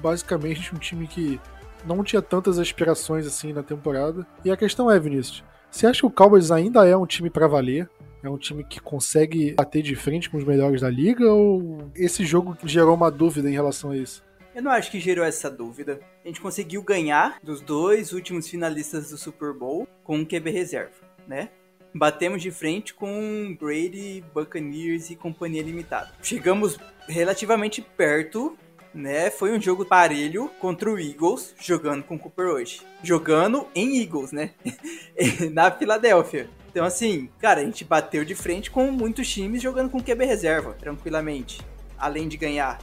[0.01, 1.39] Basicamente um time que
[1.85, 4.25] não tinha tantas aspirações assim na temporada.
[4.43, 7.47] E a questão é, Vinícius, você acha que o Cowboys ainda é um time para
[7.47, 7.89] valer?
[8.23, 12.25] É um time que consegue bater de frente com os melhores da liga ou esse
[12.25, 14.23] jogo gerou uma dúvida em relação a isso?
[14.53, 16.01] Eu não acho que gerou essa dúvida.
[16.23, 20.95] A gente conseguiu ganhar dos dois últimos finalistas do Super Bowl com um QB reserva,
[21.27, 21.49] né?
[21.93, 26.11] Batemos de frente com Brady, Buccaneers e companhia limitada.
[26.21, 26.77] Chegamos
[27.07, 28.57] relativamente perto
[28.93, 29.29] né?
[29.29, 32.81] Foi um jogo parelho contra o Eagles, jogando com o Cooper hoje.
[33.03, 34.51] Jogando em Eagles, né?
[35.51, 36.49] Na Filadélfia.
[36.69, 40.75] Então, assim, cara, a gente bateu de frente com muitos times jogando com QB reserva,
[40.79, 41.61] tranquilamente.
[41.97, 42.79] Além de ganhar.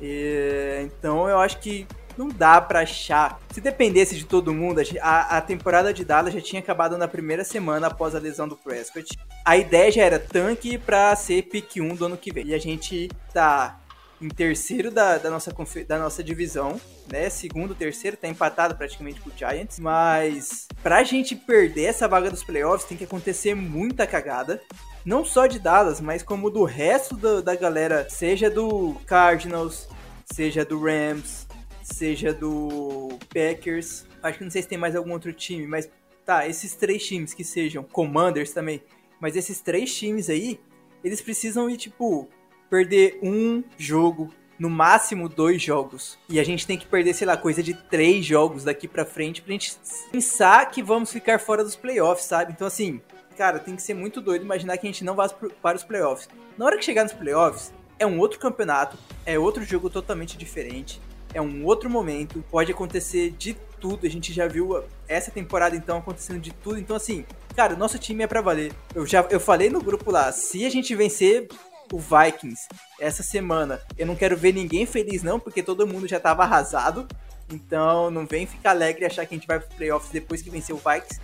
[0.00, 3.40] E, então, eu acho que não dá para achar.
[3.50, 7.44] Se dependesse de todo mundo, a, a, temporada de Dallas já tinha acabado na primeira
[7.44, 9.18] semana após a lesão do Prescott.
[9.44, 12.48] A ideia já era tanque pra ser pick 1 do ano que vem.
[12.48, 13.79] E a gente tá
[14.20, 15.54] em terceiro da, da, nossa,
[15.88, 16.80] da nossa divisão,
[17.10, 17.30] né?
[17.30, 19.78] Segundo, terceiro, tá empatado praticamente com o Giants.
[19.78, 24.60] Mas pra gente perder essa vaga dos playoffs, tem que acontecer muita cagada.
[25.04, 29.88] Não só de Dallas, mas como do resto do, da galera, seja do Cardinals,
[30.30, 31.46] seja do Rams,
[31.82, 34.04] seja do Packers.
[34.22, 35.88] Acho que não sei se tem mais algum outro time, mas
[36.26, 38.82] tá, esses três times que sejam, Commanders também.
[39.18, 40.60] Mas esses três times aí,
[41.02, 42.28] eles precisam ir, tipo,
[42.70, 46.18] perder um jogo, no máximo dois jogos.
[46.28, 49.42] E a gente tem que perder, sei lá, coisa de três jogos daqui pra frente
[49.42, 49.76] pra gente
[50.12, 52.52] pensar que vamos ficar fora dos playoffs, sabe?
[52.52, 53.00] Então, assim,
[53.36, 56.28] cara, tem que ser muito doido imaginar que a gente não vá para os playoffs.
[56.56, 61.00] Na hora que chegar nos playoffs, é um outro campeonato, é outro jogo totalmente diferente,
[61.34, 64.06] é um outro momento, pode acontecer de tudo.
[64.06, 66.78] A gente já viu essa temporada então acontecendo de tudo.
[66.78, 68.72] Então assim, cara, nosso time é para valer.
[68.94, 71.48] Eu já eu falei no grupo lá, se a gente vencer
[71.92, 76.20] o Vikings essa semana, eu não quero ver ninguém feliz não, porque todo mundo já
[76.20, 77.06] tava arrasado.
[77.52, 80.50] Então não vem ficar alegre e achar que a gente vai pro playoffs depois que
[80.50, 81.20] vencer o Vikings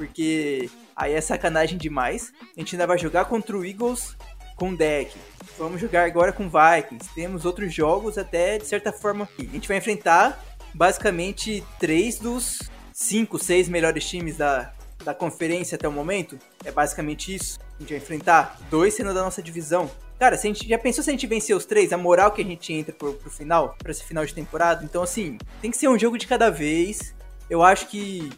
[0.00, 2.32] porque aí é sacanagem demais.
[2.56, 4.16] A gente ainda vai jogar contra o Eagles
[4.56, 5.14] com deck.
[5.58, 7.14] Vamos jogar agora com Vikings.
[7.14, 9.28] Temos outros jogos até de certa forma.
[9.38, 12.62] A gente vai enfrentar basicamente três dos
[12.94, 14.72] cinco, seis melhores times da,
[15.04, 16.38] da conferência até o momento.
[16.64, 17.58] É basicamente isso.
[17.76, 19.90] A gente vai enfrentar dois sendo da nossa divisão.
[20.20, 22.42] Cara, se a gente já pensou se a gente vencer os três, a moral que
[22.42, 24.84] a gente entra pro, pro final, para esse final de temporada.
[24.84, 27.14] Então, assim, tem que ser um jogo de cada vez.
[27.48, 28.30] Eu acho que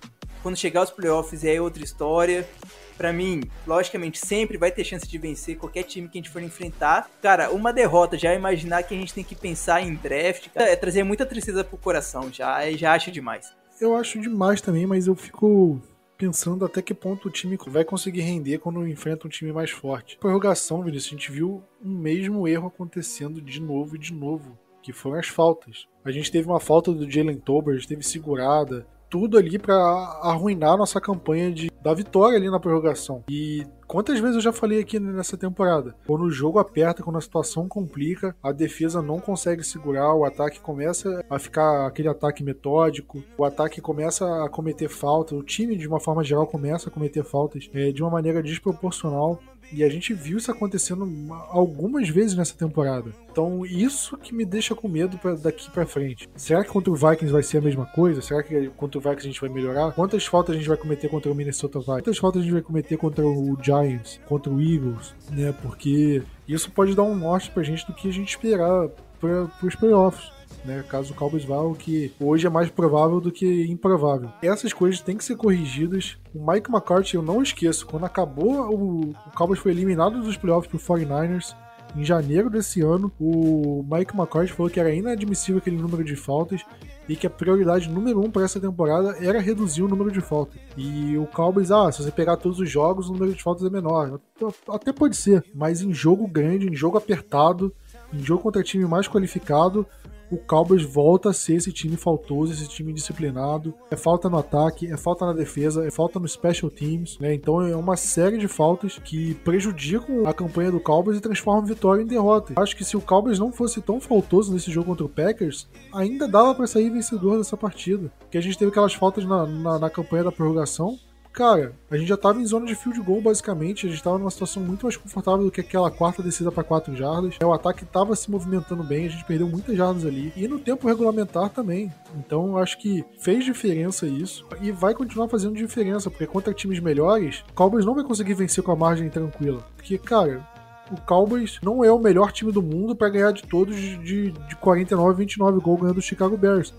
[0.45, 2.49] quando chegar aos playoffs é outra história.
[2.97, 6.41] Para mim, logicamente, sempre vai ter chance de vencer qualquer time que a gente for
[6.41, 7.11] enfrentar.
[7.21, 11.03] Cara, uma derrota, já imaginar que a gente tem que pensar em draft, é trazer
[11.03, 13.53] muita tristeza pro coração, já, já acho demais.
[13.81, 15.83] Eu acho demais também, mas eu fico
[16.23, 20.17] pensando até que ponto o time vai conseguir render quando enfrenta um time mais forte.
[20.19, 24.93] Prorrogação, Vinícius, a gente viu um mesmo erro acontecendo de novo e de novo, que
[24.93, 25.89] foram as faltas.
[26.05, 29.75] A gente teve uma falta do Jalen Tolbert, teve segurada, tudo ali para
[30.23, 33.25] arruinar nossa campanha de da vitória ali na prorrogação.
[33.29, 35.95] E quantas vezes eu já falei aqui nessa temporada?
[36.07, 40.59] Quando o jogo aperta, quando a situação complica, a defesa não consegue segurar, o ataque
[40.59, 45.87] começa a ficar aquele ataque metódico, o ataque começa a cometer faltas, o time de
[45.87, 49.39] uma forma geral começa a cometer faltas é, de uma maneira desproporcional.
[49.71, 51.09] E a gente viu isso acontecendo
[51.49, 53.11] algumas vezes nessa temporada.
[53.31, 56.29] Então, isso que me deixa com medo pra, daqui para frente.
[56.37, 58.21] Será que contra o Vikings vai ser a mesma coisa?
[58.21, 59.93] Será que contra o Vikings a gente vai melhorar?
[59.93, 62.03] Quantas faltas a gente vai cometer contra o Minnesota Vikings?
[62.03, 63.82] Quantas faltas a gente vai cometer contra o Giants?
[64.27, 65.15] Contra o Eagles?
[65.31, 65.53] Né?
[65.63, 68.89] Porque isso pode dar um norte pra gente do que a gente esperar
[69.21, 70.33] para os playoffs
[70.65, 70.85] né?
[70.89, 74.31] Caso o Cowboys vá, o que hoje é mais provável do que improvável.
[74.43, 76.17] Essas coisas têm que ser corrigidas.
[76.35, 80.71] O Mike McCarthy, eu não esqueço, quando acabou, o, o Cowboys foi eliminado dos playoffs
[80.71, 81.55] pro 49ers.
[81.95, 86.65] Em janeiro desse ano, o Mike McCarthy falou que era inadmissível aquele número de faltas
[87.13, 90.59] e que a prioridade número um para essa temporada era reduzir o número de faltas.
[90.79, 93.69] E o Cowboys, ah, se você pegar todos os jogos, o número de faltas é
[93.69, 94.19] menor.
[94.67, 97.71] Até pode ser, mas em jogo grande, em jogo apertado,
[98.15, 99.87] em jogo contra time mais qualificado,
[100.33, 103.75] o Cowboys volta a ser esse time faltoso, esse time disciplinado.
[103.91, 107.35] É falta no ataque, é falta na defesa, é falta no special teams, né?
[107.35, 112.03] Então é uma série de faltas que prejudicam a campanha do Cowboys e transformam vitória
[112.03, 112.55] em derrota.
[112.57, 116.27] Acho que se o Cowboys não fosse tão faltoso nesse jogo contra o Packers, ainda
[116.27, 118.11] dava para sair vencedor dessa partida.
[118.21, 120.99] Porque a gente teve aquelas faltas na, na, na campanha da prorrogação
[121.33, 123.87] cara, a gente já tava em zona de field goal, basicamente.
[123.87, 126.95] A gente tava numa situação muito mais confortável do que aquela quarta descida para 4
[126.95, 127.37] jardas.
[127.43, 130.33] O ataque tava se movimentando bem, a gente perdeu muitas jardas ali.
[130.37, 131.93] E no tempo regulamentar também.
[132.17, 134.45] Então, acho que fez diferença isso.
[134.61, 138.63] E vai continuar fazendo diferença, porque contra times melhores, o Cowboys não vai conseguir vencer
[138.63, 139.65] com a margem tranquila.
[139.77, 140.47] Porque, cara,
[140.91, 144.57] o Cowboys não é o melhor time do mundo para ganhar de todos de, de
[144.57, 146.75] 49 29 gols ganhando o Chicago Bears.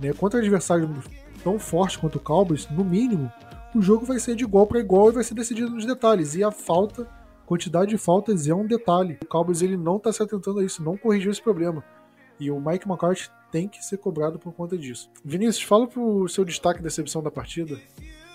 [0.00, 0.12] Né?
[0.12, 0.88] Contra adversários
[1.42, 3.30] tão fortes quanto o Cowboys, no mínimo,
[3.74, 6.34] o jogo vai ser de igual para igual e vai ser decidido nos detalhes.
[6.34, 7.06] E a falta,
[7.46, 9.18] quantidade de faltas é um detalhe.
[9.22, 11.84] O Cowboys ele não está se atentando a isso, não corrigiu esse problema.
[12.38, 15.10] E o Mike McCarthy tem que ser cobrado por conta disso.
[15.24, 17.78] Vinícius, fala pro seu destaque e decepção da partida.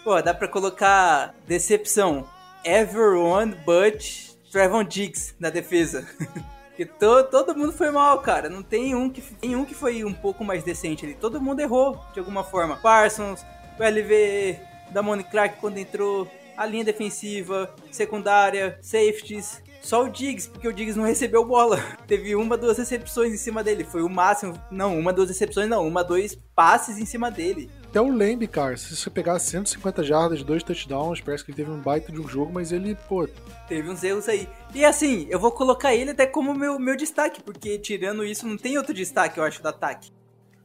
[0.04, 2.26] Pô, dá pra colocar decepção.
[2.64, 6.08] Everyone but Trevon Diggs na defesa.
[6.78, 8.50] Porque to, todo mundo foi mal, cara.
[8.50, 11.16] Não tem um, que, tem um que foi um pouco mais decente ali.
[11.16, 12.78] Todo mundo errou de alguma forma.
[12.78, 13.44] Parsons,
[13.80, 14.60] o LV,
[14.92, 19.62] da Moni Clark quando entrou, a linha defensiva, secundária, safeties.
[19.80, 21.80] Só o Diggs, porque o Diggs não recebeu bola.
[22.08, 23.84] Teve uma, duas recepções em cima dele.
[23.84, 24.60] Foi o máximo.
[24.72, 25.88] Não, uma, duas recepções, não.
[25.88, 27.70] Uma, dois passes em cima dele.
[27.86, 31.72] Até o Lamb, cara, se você pegar 150 jardas, dois touchdowns, parece que ele teve
[31.72, 33.30] um baita de um jogo, mas ele, pô.
[33.68, 34.50] Teve uns erros aí.
[34.74, 38.58] E assim, eu vou colocar ele até como meu, meu destaque, porque tirando isso, não
[38.58, 40.12] tem outro destaque, eu acho, do ataque.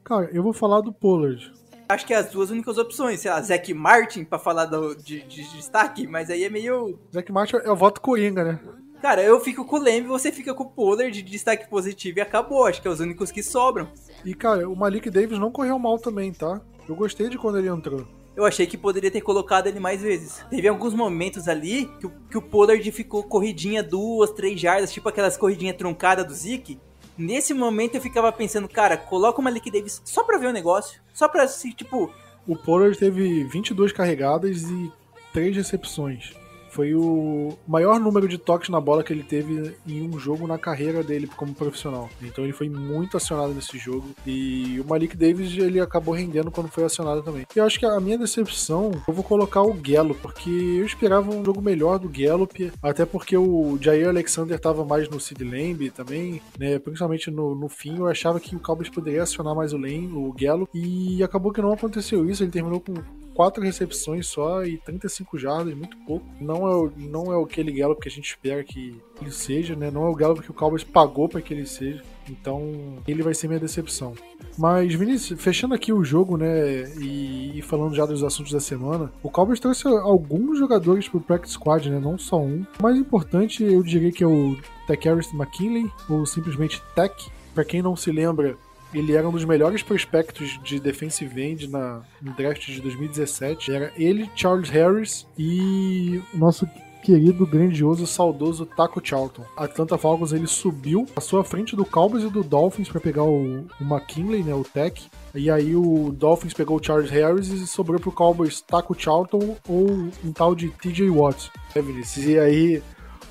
[0.02, 1.52] Cara, eu vou falar do Pollard
[1.88, 5.22] acho que é as duas únicas opções, sei lá, Zack Martin pra falar do, de,
[5.22, 6.98] de, de destaque, mas aí é meio.
[7.12, 8.60] Zack Martin é o voto Coringa, né?
[9.02, 12.20] Cara, eu fico com o Lembre, você fica com o Pollard de destaque positivo e
[12.20, 12.66] acabou.
[12.66, 13.88] Acho que é os únicos que sobram.
[14.24, 16.60] E, cara, o Malik Davis não correu mal também, tá?
[16.88, 18.06] Eu gostei de quando ele entrou.
[18.36, 20.44] Eu achei que poderia ter colocado ele mais vezes.
[20.48, 25.36] Teve alguns momentos ali que, que o Pollard ficou corridinha duas, três jardas, tipo aquelas
[25.36, 26.80] corridinhas truncadas do Zeke.
[27.22, 31.00] Nesse momento eu ficava pensando, cara, coloca uma Malik Davis só pra ver o negócio.
[31.14, 32.12] Só pra, assim, tipo...
[32.46, 34.92] O Pollard teve 22 carregadas e
[35.32, 36.34] 3 recepções.
[36.72, 40.56] Foi o maior número de toques na bola que ele teve em um jogo na
[40.56, 42.08] carreira dele como profissional.
[42.22, 44.08] Então ele foi muito acionado nesse jogo.
[44.26, 47.46] E o Malik Davis ele acabou rendendo quando foi acionado também.
[47.54, 51.30] E eu acho que a minha decepção, eu vou colocar o Gallup, porque eu esperava
[51.30, 55.90] um jogo melhor do Gallup, até porque o Jair Alexander estava mais no Sid Lamb
[55.90, 56.78] também, né?
[56.78, 60.32] Principalmente no, no fim, eu achava que o Cowboys poderia acionar mais o Lane, o
[60.32, 62.42] Gallup, e acabou que não aconteceu isso.
[62.42, 62.94] Ele terminou com
[63.34, 66.26] quatro recepções só e 35 jardas, muito pouco.
[66.40, 69.90] Não é, o, não é aquele Gallup que a gente espera que ele seja, né?
[69.90, 72.02] Não é o Gallup que o Cowboys pagou para que ele seja.
[72.28, 74.14] Então, ele vai ser minha decepção.
[74.56, 79.12] Mas, Vinícius, fechando aqui o jogo, né, e, e, falando já dos assuntos da semana,
[79.22, 82.64] o Cowboys trouxe alguns jogadores pro practice squad, né, não só um.
[82.78, 84.56] O mais importante, eu diria que é o
[84.86, 87.14] Tech Harris McKinley, ou simplesmente Tech.
[87.54, 88.56] Para quem não se lembra,
[88.94, 93.72] ele era um dos melhores prospectos de defensive end na, no draft de 2017.
[93.72, 96.66] Era ele, Charles Harris e o nosso
[97.02, 99.44] querido, grandioso, saudoso Taco Charlton.
[99.56, 103.66] Atlanta Falcons ele subiu à sua frente do Cowboys e do Dolphins para pegar o,
[103.80, 105.10] o McKinley, né, o Tech.
[105.34, 109.90] E aí o Dolphins pegou o Charles Harris e sobrou pro Cowboys Taco Charlton ou
[110.24, 111.50] um tal de TJ Watt.
[111.74, 112.26] É, Vinícius?
[112.26, 112.82] E aí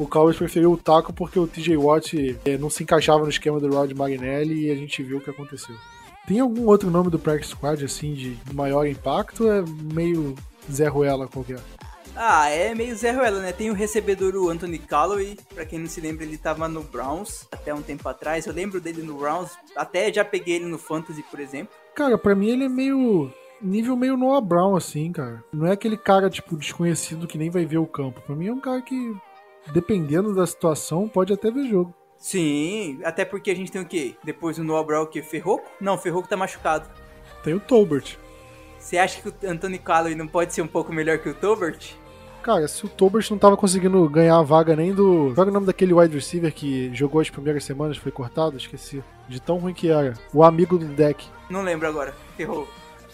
[0.01, 3.59] o Cowboys preferiu o Taco porque o TJ Watt é, não se encaixava no esquema
[3.59, 5.75] do Rod Marinelli e a gente viu o que aconteceu.
[6.27, 10.35] Tem algum outro nome do Practice Squad, assim, de maior impacto ou é meio
[10.71, 11.59] Zé Ruela qualquer?
[12.15, 13.51] Ah, é meio Zé Ruela, né?
[13.51, 15.37] Tem o recebedor, o Anthony Calloway.
[15.53, 18.45] Pra quem não se lembra, ele tava no Browns até um tempo atrás.
[18.47, 19.51] Eu lembro dele no Browns.
[19.75, 21.73] Até já peguei ele no Fantasy, por exemplo.
[21.95, 23.31] Cara, pra mim ele é meio
[23.61, 25.43] nível meio Noah Brown, assim, cara.
[25.53, 28.21] Não é aquele cara, tipo, desconhecido que nem vai ver o campo.
[28.21, 29.15] Pra mim é um cara que
[29.71, 31.93] dependendo da situação, pode até ver jogo.
[32.17, 34.15] Sim, até porque a gente tem o quê?
[34.23, 35.23] Depois o Noah Brown, o quê?
[35.23, 35.69] Ferroco?
[35.79, 36.87] Não, Ferroco tá machucado.
[37.43, 38.15] Tem o Tolbert.
[38.77, 41.95] Você acha que o Anthony Calloway não pode ser um pouco melhor que o Tolbert?
[42.43, 45.31] Cara, se o Tolbert não tava conseguindo ganhar a vaga nem do.
[45.33, 48.57] Qual é o nome daquele wide receiver que jogou as primeiras semanas foi cortado?
[48.57, 49.03] Esqueci.
[49.27, 50.13] De tão ruim que era.
[50.33, 51.27] O amigo do deck.
[51.49, 52.15] Não lembro agora.
[52.35, 52.67] Ferrou.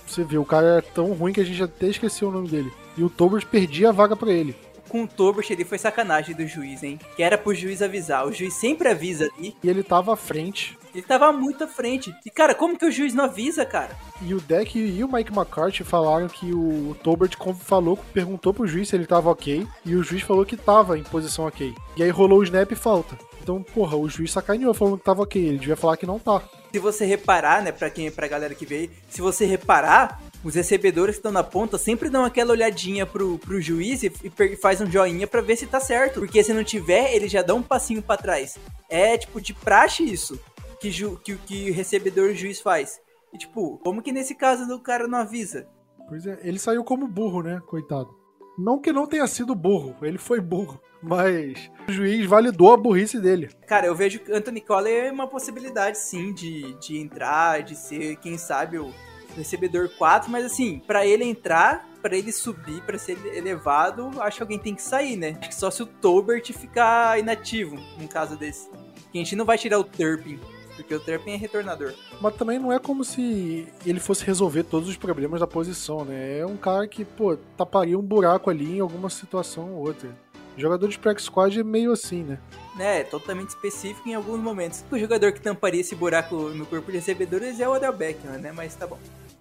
[0.06, 2.72] Você vê, o cara é tão ruim que a gente até esqueceu o nome dele.
[2.98, 4.56] E o Tolbert perdia a vaga para ele
[4.88, 7.00] com o Tobert ali foi sacanagem do juiz, hein?
[7.16, 8.26] Que era pro juiz avisar.
[8.26, 9.56] O juiz sempre avisa ali.
[9.64, 10.78] E ele tava à frente.
[10.94, 12.14] Ele tava muito à frente.
[12.26, 13.96] E, cara, como que o juiz não avisa, cara?
[14.22, 18.90] E o Deck e o Mike McCarthy falaram que o Tobert falou, perguntou pro juiz
[18.90, 19.68] se ele tava ok.
[19.86, 21.76] E o juiz falou que tava em posição ok.
[21.96, 23.18] E aí rolou o snap e falta.
[23.48, 25.42] Então, porra, o juiz sacaneou falando que tava ok.
[25.42, 26.42] Ele devia falar que não tá.
[26.74, 31.16] Se você reparar, né, pra quem, pra galera que veio, se você reparar, os recebedores
[31.16, 34.90] que estão na ponta sempre dão aquela olhadinha pro, pro juiz e, e faz um
[34.90, 36.20] joinha para ver se tá certo.
[36.20, 38.58] Porque se não tiver, ele já dá um passinho para trás.
[38.90, 40.40] É tipo de praxe isso
[40.80, 43.00] que, ju, que, que o recebedor e o juiz faz.
[43.34, 45.68] E tipo, como que nesse caso o cara não avisa?
[46.08, 48.16] Pois é, ele saiu como burro, né, coitado.
[48.58, 53.20] Não que não tenha sido burro, ele foi burro, mas o juiz validou a burrice
[53.20, 53.50] dele.
[53.68, 58.16] Cara, eu vejo que Anthony Collier é uma possibilidade sim de, de entrar, de ser,
[58.16, 58.92] quem sabe, o
[59.38, 64.44] recebedor 4, mas assim, para ele entrar, para ele subir, para ser elevado, acho que
[64.44, 65.38] alguém tem que sair, né?
[65.40, 68.70] Acho que só se o Tolbert ficar inativo, num caso desse.
[69.12, 70.40] Que a gente não vai tirar o Turpin,
[70.78, 71.94] porque o Turpin é retornador.
[72.22, 76.40] Mas também não é como se ele fosse resolver todos os problemas da posição, né?
[76.40, 80.10] É um cara que, pô, taparia um buraco ali em alguma situação ou outra.
[80.56, 82.40] jogador de practice squad é meio assim, né?
[82.80, 84.86] É, totalmente específico em alguns momentos.
[84.92, 88.52] O jogador que tamparia esse buraco no corpo de recebedores é o Odell Beckham, né?
[88.52, 89.00] Mas tá bom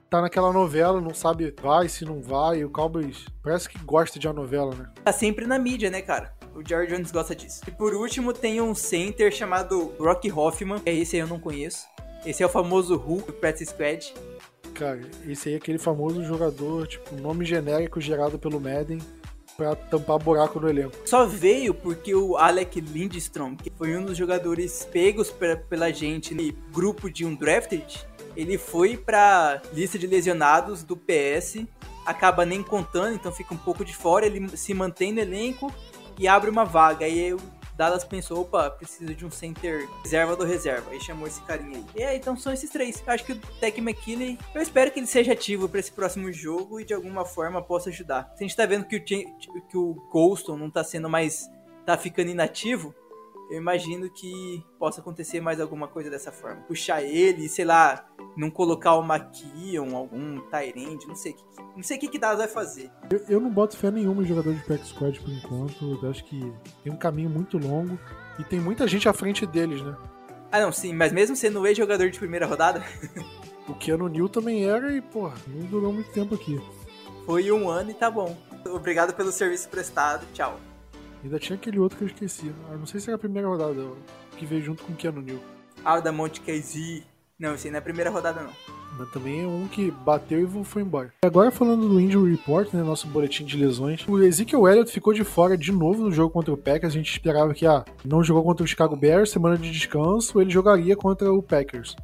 [0.09, 2.59] tá naquela novela, não sabe vai, se não vai.
[2.59, 4.89] E o Cowboys parece que gosta de uma novela, né?
[5.05, 6.35] Tá sempre na mídia, né, cara?
[6.55, 7.61] O Jerry Jones gosta disso.
[7.67, 10.81] E por último, tem um center chamado Rocky Hoffman.
[10.87, 11.87] É esse aí eu não conheço.
[12.25, 14.15] Esse é o famoso Hulk do Practice Squad.
[14.75, 18.99] Cara, esse aí é aquele famoso jogador, tipo, nome genérico gerado pelo Madden
[19.57, 20.97] para tampar buraco no elenco.
[21.07, 25.35] Só veio porque o Alec Lindstrom, que foi um dos jogadores pegos
[25.69, 28.07] pela gente no grupo de um drafted,
[28.37, 31.65] ele foi pra lista de lesionados do PS,
[32.05, 35.73] acaba nem contando, então fica um pouco de fora, ele se mantém no elenco
[36.19, 37.05] e abre uma vaga.
[37.05, 37.41] Aí o
[37.77, 40.91] Dallas pensou, opa, precisa de um center reserva do reserva.
[40.91, 41.85] Aí chamou esse carinha aí.
[41.95, 43.03] E aí, então são esses três.
[43.07, 46.81] Acho que o Tech McKinley, eu espero que ele seja ativo para esse próximo jogo
[46.81, 48.33] e de alguma forma possa ajudar.
[48.35, 51.51] Se a gente tá vendo que o, que o Golston não tá sendo mais.
[51.85, 52.95] tá ficando inativo,
[53.51, 56.63] eu imagino que possa acontecer mais alguma coisa dessa forma.
[56.63, 58.05] Puxar ele, sei lá,
[58.37, 61.45] não colocar o Maquion, algum Tyrande, não sei o que.
[61.77, 62.91] Não sei o que, que Dallas vai fazer.
[63.11, 65.99] Eu, eu, não boto fé nenhuma em jogador de Pack Squad por enquanto.
[66.03, 67.99] Eu acho que tem um caminho muito longo
[68.39, 69.97] e tem muita gente à frente deles, né?
[70.51, 72.83] Ah, não, sim, mas mesmo sendo ex-jogador de primeira rodada.
[73.69, 76.61] o Keanu Neal também era e, porra, não durou muito tempo aqui.
[77.25, 78.37] Foi um ano e tá bom.
[78.67, 80.59] Obrigado pelo serviço prestado, tchau.
[81.23, 82.53] Ainda tinha aquele outro que eu esqueci.
[82.71, 83.83] Eu não sei se era a primeira rodada
[84.37, 85.41] que veio junto com o Keanu Neal.
[85.85, 87.03] Ah, o da Monte KZ.
[87.39, 88.51] Não, esse aí não é a primeira rodada, não.
[88.99, 91.13] Mas também é um que bateu e foi embora.
[91.23, 95.23] Agora falando do Injury Report, né, nosso boletim de lesões, o Ezekiel Elliott ficou de
[95.23, 96.95] fora de novo no jogo contra o Packers.
[96.95, 100.51] A gente esperava que, ah, não jogou contra o Chicago Bears, semana de descanso, ele
[100.51, 101.95] jogaria contra o Packers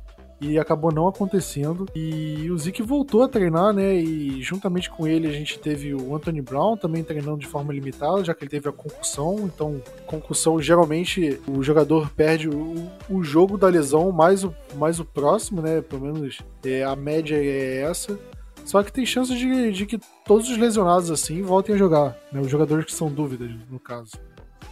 [0.43, 1.87] e acabou não acontecendo.
[1.95, 3.95] E o Zeke voltou a treinar, né?
[3.95, 8.25] E juntamente com ele a gente teve o Anthony Brown também treinando de forma limitada,
[8.25, 9.39] já que ele teve a concussão.
[9.45, 15.05] Então, concussão geralmente o jogador perde o, o jogo da lesão mais o, mais o
[15.05, 15.81] próximo, né?
[15.81, 18.19] Pelo menos é, a média é essa.
[18.65, 22.41] Só que tem chance de, de que todos os lesionados assim voltem a jogar, né?
[22.41, 24.13] Os jogadores que são dúvidas, no caso.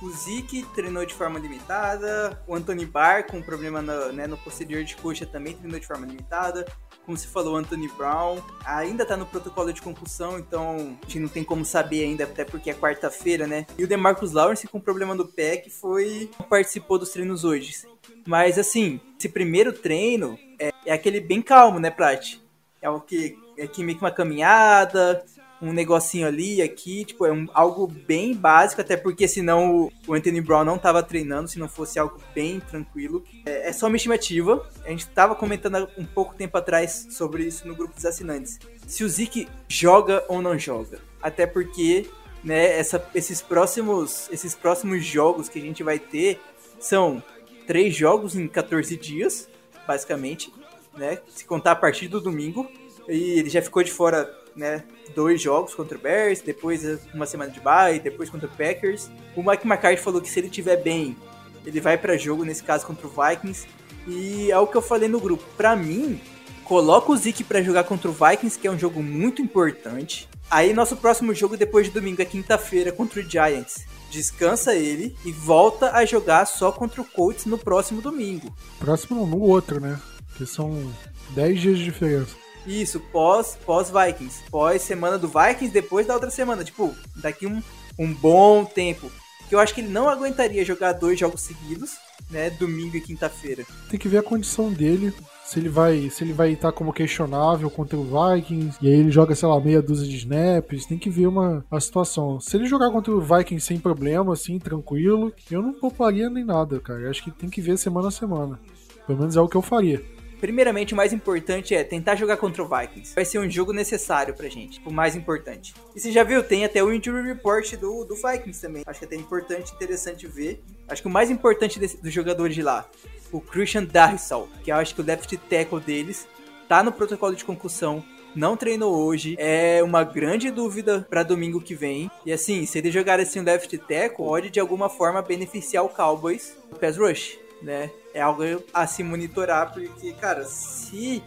[0.02, 2.42] O Zeke treinou de forma limitada.
[2.46, 6.06] O Anthony Barr, com problema no, né, no posterior de coxa, também treinou de forma
[6.06, 6.66] limitada.
[7.04, 11.20] Como se falou, o Anthony Brown ainda tá no protocolo de concussão, então a gente
[11.20, 13.66] não tem como saber ainda, até porque é quarta-feira, né?
[13.76, 16.30] E o DeMarcus Lawrence, com problema no pé, que foi.
[16.48, 17.86] participou dos treinos hoje.
[18.26, 22.38] Mas assim, esse primeiro treino é, é aquele bem calmo, né, Plat?
[22.80, 25.22] É o que é que meio que uma caminhada,
[25.62, 30.40] um negocinho ali, aqui, tipo, é um, algo bem básico, até porque senão o Anthony
[30.40, 33.22] Brown não tava treinando, se não fosse algo bem tranquilo.
[33.44, 37.68] É, é só uma estimativa, a gente tava comentando um pouco tempo atrás sobre isso
[37.68, 38.58] no grupo dos assinantes.
[38.86, 40.98] Se o Zeke joga ou não joga.
[41.22, 42.08] Até porque,
[42.42, 46.40] né, essa, esses, próximos, esses próximos jogos que a gente vai ter
[46.78, 47.22] são
[47.66, 49.46] três jogos em 14 dias,
[49.86, 50.52] basicamente,
[50.96, 52.70] né, se contar a partir do domingo.
[53.06, 54.84] E ele já ficou de fora né,
[55.14, 56.82] dois jogos contra o Bears, depois
[57.14, 59.10] uma semana de bye, depois contra o Packers.
[59.36, 61.16] O Mike McCarthy falou que se ele tiver bem,
[61.64, 63.66] ele vai para jogo, nesse caso contra o Vikings.
[64.06, 65.44] E é o que eu falei no grupo.
[65.56, 66.20] Para mim,
[66.64, 70.28] coloca o Zeke para jogar contra o Vikings, que é um jogo muito importante.
[70.50, 73.86] Aí nosso próximo jogo depois de domingo é quinta-feira contra o Giants.
[74.10, 78.52] Descansa ele e volta a jogar só contra o Colts no próximo domingo.
[78.80, 80.00] Próximo no outro, né?
[80.36, 80.92] Que são
[81.36, 82.39] 10 dias de diferença.
[82.66, 84.42] Isso, pós, pós Vikings.
[84.50, 86.64] Pós semana do Vikings, depois da outra semana.
[86.64, 87.62] Tipo, daqui um,
[87.98, 89.10] um bom tempo.
[89.48, 91.96] Que eu acho que ele não aguentaria jogar dois jogos seguidos,
[92.30, 92.50] né?
[92.50, 93.64] Domingo e quinta-feira.
[93.88, 95.12] Tem que ver a condição dele.
[95.44, 99.10] Se ele vai se ele vai estar como questionável contra o Vikings, e aí ele
[99.10, 102.38] joga, sei lá, meia dúzia de snaps, tem que ver uma a situação.
[102.38, 106.78] Se ele jogar contra o Vikings sem problema, assim, tranquilo, eu não pouparia nem nada,
[106.78, 107.10] cara.
[107.10, 108.60] acho que tem que ver semana a semana.
[109.04, 110.00] Pelo menos é o que eu faria.
[110.40, 113.14] Primeiramente, o mais importante é tentar jogar contra o Vikings.
[113.14, 115.74] Vai ser um jogo necessário pra gente, o mais importante.
[115.94, 118.82] E você já viu, tem até o injury report do, do Vikings também.
[118.86, 120.62] Acho que é até importante, interessante ver.
[120.88, 122.88] Acho que o mais importante dos jogadores de lá,
[123.30, 126.26] o Christian Darisal, que eu acho que o left tackle deles
[126.66, 128.02] tá no protocolo de concussão,
[128.34, 132.10] não treinou hoje, é uma grande dúvida para domingo que vem.
[132.24, 136.56] E assim, se ele jogar assim left tackle, pode de alguma forma beneficiar o Cowboys
[136.70, 137.90] no pass rush né?
[138.14, 138.42] É algo
[138.72, 141.22] a se monitorar, porque, cara, se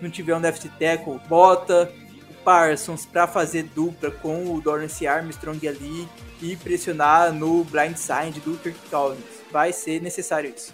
[0.00, 1.92] não tiver um left tackle, bota
[2.30, 6.08] o Parsons pra fazer dupla com o Dorrance Armstrong ali
[6.40, 9.24] e pressionar no blind side do Kirk Cousins.
[9.50, 10.72] Vai ser necessário isso.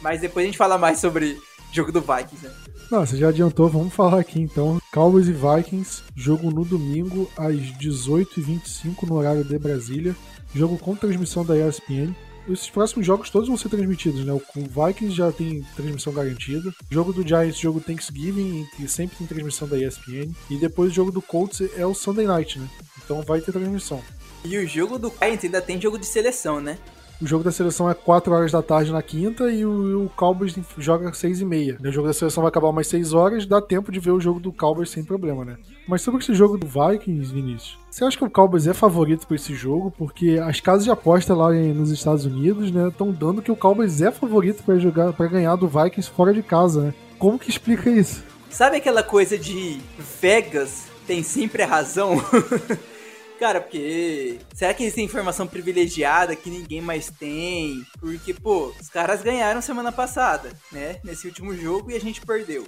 [0.00, 1.38] Mas depois a gente fala mais sobre
[1.72, 2.54] jogo do Vikings, né?
[2.90, 4.78] Não, você já adiantou, vamos falar aqui então.
[4.92, 10.14] Cowboys e Vikings, jogo no domingo às 18h25 no horário de Brasília.
[10.54, 12.14] Jogo com transmissão da ESPN
[12.48, 14.32] esses próximos jogos todos vão ser transmitidos, né?
[14.32, 16.70] O Vikings já tem transmissão garantida.
[16.90, 20.32] O jogo do Giants, jogo Thanksgiving, que sempre tem transmissão da ESPN.
[20.50, 22.68] E depois o jogo do Colts é o Sunday Night, né?
[23.02, 24.02] Então vai ter transmissão.
[24.44, 26.78] E o jogo do Giants ainda tem jogo de seleção, né?
[27.22, 30.54] O jogo da seleção é 4 horas da tarde na quinta e o, o Cowboys
[30.78, 31.78] joga 6 e meia.
[31.80, 34.40] O jogo da seleção vai acabar umas 6 horas, dá tempo de ver o jogo
[34.40, 35.56] do Cowboys sem problema, né?
[35.86, 39.36] Mas sobre esse jogo do Vikings, Vinícius, você acha que o Cowboys é favorito para
[39.36, 39.92] esse jogo?
[39.96, 44.02] Porque as casas de aposta lá nos Estados Unidos, né, estão dando que o Cowboys
[44.02, 46.94] é favorito para jogar, para ganhar do Vikings fora de casa, né?
[47.18, 48.24] Como que explica isso?
[48.50, 49.80] Sabe aquela coisa de
[50.20, 52.20] Vegas tem sempre a razão?
[53.38, 54.38] Cara, porque.
[54.54, 57.84] Será que eles têm informação privilegiada que ninguém mais tem?
[57.98, 61.00] Porque, pô, os caras ganharam semana passada, né?
[61.02, 62.64] Nesse último jogo e a gente perdeu.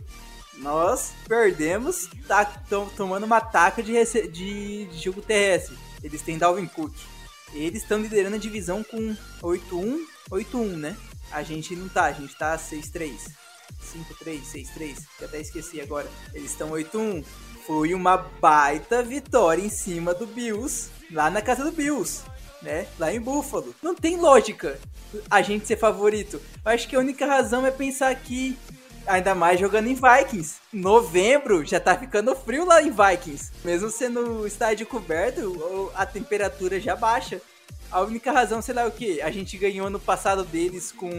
[0.59, 2.45] Nós perdemos, tá
[2.97, 3.93] tomando uma taca de,
[4.29, 5.77] de, de jogo terrestre.
[6.03, 6.95] Eles têm Dalvin Cook.
[7.53, 9.99] Eles estão liderando a divisão com 8-1,
[10.31, 10.97] 8-1, né?
[11.31, 13.13] A gente não tá, a gente tá 6-3.
[14.25, 16.09] 5-3, 6-3, que até esqueci agora.
[16.33, 17.25] Eles estão 8-1
[17.67, 22.23] foi uma baita vitória em cima do Bills, lá na casa do Bills,
[22.63, 22.87] né?
[22.99, 23.75] Lá em Buffalo.
[23.83, 24.79] Não tem lógica
[25.29, 26.41] a gente ser favorito.
[26.65, 28.57] Eu acho que a única razão é pensar que,
[29.07, 33.51] ainda mais jogando em Vikings, novembro já tá ficando frio lá em Vikings.
[33.65, 37.41] Mesmo sendo estádio coberto, a temperatura já baixa.
[37.91, 41.11] A única razão, sei lá o que, a gente ganhou no passado deles com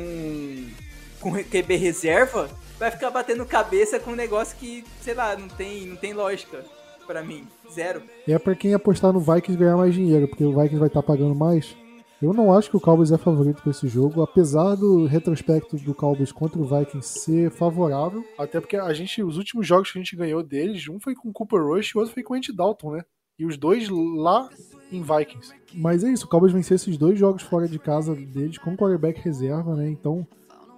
[1.19, 2.49] com QB reserva,
[2.79, 6.63] vai ficar batendo cabeça com um negócio que, sei lá, não tem, não tem lógica
[7.05, 7.47] para mim.
[7.71, 8.03] Zero.
[8.27, 11.07] É para quem apostar no Vikings ganhar mais dinheiro, porque o Vikings vai estar tá
[11.07, 11.75] pagando mais.
[12.21, 15.93] Eu não acho que o Cowboys é favorito para esse jogo, apesar do retrospecto do
[15.93, 18.23] Cowboys contra o Vikings ser favorável.
[18.37, 21.29] Até porque a gente, os últimos jogos que a gente ganhou deles, um foi com
[21.29, 23.03] o Cooper Rush e o outro foi com o Andy Dalton, né?
[23.37, 24.49] E os dois lá
[24.91, 25.53] em Vikings.
[25.75, 29.21] Mas é isso, o Cowboys venceu esses dois jogos fora de casa deles com quarterback
[29.21, 29.87] reserva, né?
[29.87, 30.25] Então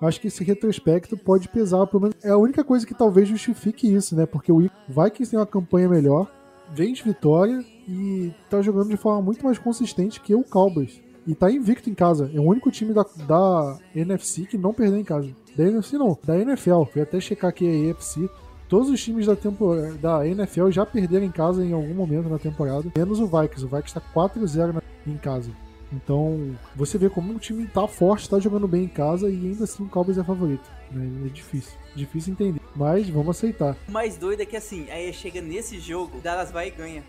[0.08, 3.94] acho que esse retrospecto pode pesar, pelo menos é a única coisa que talvez justifique
[3.94, 4.26] isso, né?
[4.26, 6.32] Porque o Vikings tem uma campanha melhor,
[6.74, 11.02] vem de vitória e tá jogando de forma muito mais consistente que o Cowboys.
[11.28, 12.32] E tá invicto em casa.
[12.34, 15.30] É o único time da, da NFC que não perdeu em casa.
[15.56, 16.84] Da NFC não, da NFL.
[16.92, 18.30] Fui até checar aqui a EFC.
[18.68, 22.38] Todos os times da, temporada, da NFL já perderam em casa em algum momento na
[22.38, 23.66] temporada, menos o Vikings.
[23.66, 25.52] O Vikings tá 4-0 em casa.
[25.92, 29.64] Então, você vê como o time tá forte, tá jogando bem em casa e ainda
[29.64, 30.70] assim o Cowboys é favorito.
[30.92, 31.28] Né?
[31.28, 32.62] É difícil, difícil entender.
[32.76, 33.76] Mas vamos aceitar.
[33.88, 37.04] O mais doido é que assim, aí chega nesse jogo, Dallas vai e ganha.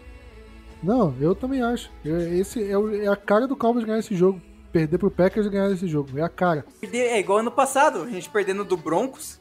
[0.82, 1.90] Não, eu também acho.
[2.04, 4.40] Esse é, é a cara do Cowboys ganhar esse jogo.
[4.72, 6.16] Perder pro Packers e ganhar esse jogo.
[6.18, 6.64] É a cara.
[6.80, 8.02] É igual ano passado.
[8.02, 9.40] A gente perdendo do Broncos,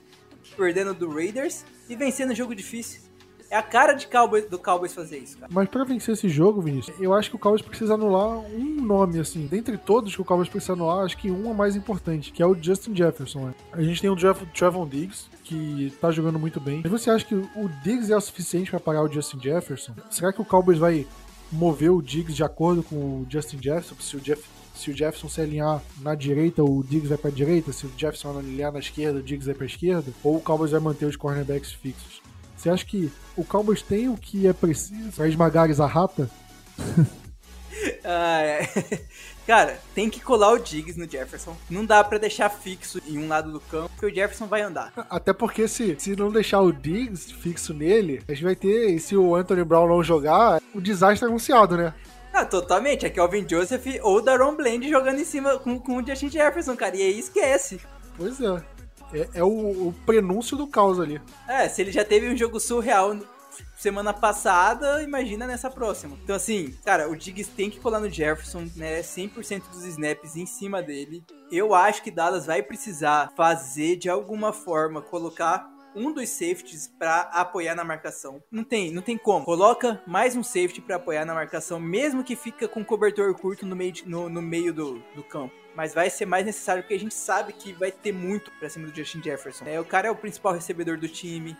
[0.58, 3.09] perdendo do Raiders e vencendo jogo difícil.
[3.52, 5.52] É a cara de Cowboys, do Cowboys fazer isso, cara.
[5.52, 9.20] Mas pra vencer esse jogo, Vinícius, eu acho que o Cowboys precisa anular um nome,
[9.20, 9.48] assim.
[9.48, 12.46] Dentre todos que o Cowboys precisa anular, acho que um é mais importante, que é
[12.46, 13.48] o Justin Jefferson.
[13.48, 13.54] Né?
[13.72, 16.82] A gente tem o Jeff, Trevon Diggs, que tá jogando muito bem.
[16.84, 19.94] Mas você acha que o Diggs é o suficiente para parar o Justin Jefferson?
[20.12, 21.08] Será que o Cowboys vai
[21.52, 23.96] mover o Diggs de acordo com o Justin Jefferson?
[24.00, 24.44] Se o, Jeff,
[24.76, 27.74] se o Jefferson se alinhar na direita, o Diggs vai pra direita.
[27.74, 30.14] Se o Jefferson alinhar na esquerda, o Diggs vai pra esquerda.
[30.24, 32.22] Ou o Cowboys vai manter os cornerbacks fixos?
[32.60, 36.30] Você acha que o Cowboys tem o que é preciso para esmagar a rata?
[38.04, 38.70] ah, é.
[39.48, 41.56] Cara, tem que colar o Diggs no Jefferson.
[41.70, 44.92] Não dá para deixar fixo em um lado do campo, porque o Jefferson vai andar.
[45.10, 49.00] Até porque se, se não deixar o Diggs fixo nele, a gente vai ter, e
[49.00, 51.94] se o Anthony Brown não jogar, o desastre é anunciado, né?
[52.34, 53.06] Ah, totalmente.
[53.06, 56.76] É Kelvin Joseph ou o Daron Blend jogando em cima com, com o Justin Jefferson,
[56.76, 56.96] cara.
[56.98, 57.80] E aí esquece.
[58.18, 58.79] Pois é.
[59.14, 61.22] É, é o, o, prenúncio do caos ali.
[61.48, 63.18] É, se ele já teve um jogo surreal
[63.76, 66.18] semana passada, imagina nessa próxima.
[66.24, 69.02] Então, assim, cara, o Diggs tem que colar no Jefferson, né?
[69.02, 71.24] 100% dos snaps em cima dele.
[71.52, 77.22] Eu acho que Dallas vai precisar fazer de alguma forma, colocar um dos safeties para
[77.22, 78.44] apoiar na marcação.
[78.52, 79.46] Não tem, não tem como.
[79.46, 83.76] Coloca mais um safety para apoiar na marcação, mesmo que fica com cobertor curto no
[83.76, 87.00] meio, de, no, no meio do, do campo mas vai ser mais necessário porque a
[87.00, 89.64] gente sabe que vai ter muito pra cima do Justin Jefferson.
[89.66, 91.56] É, o cara é o principal recebedor do time,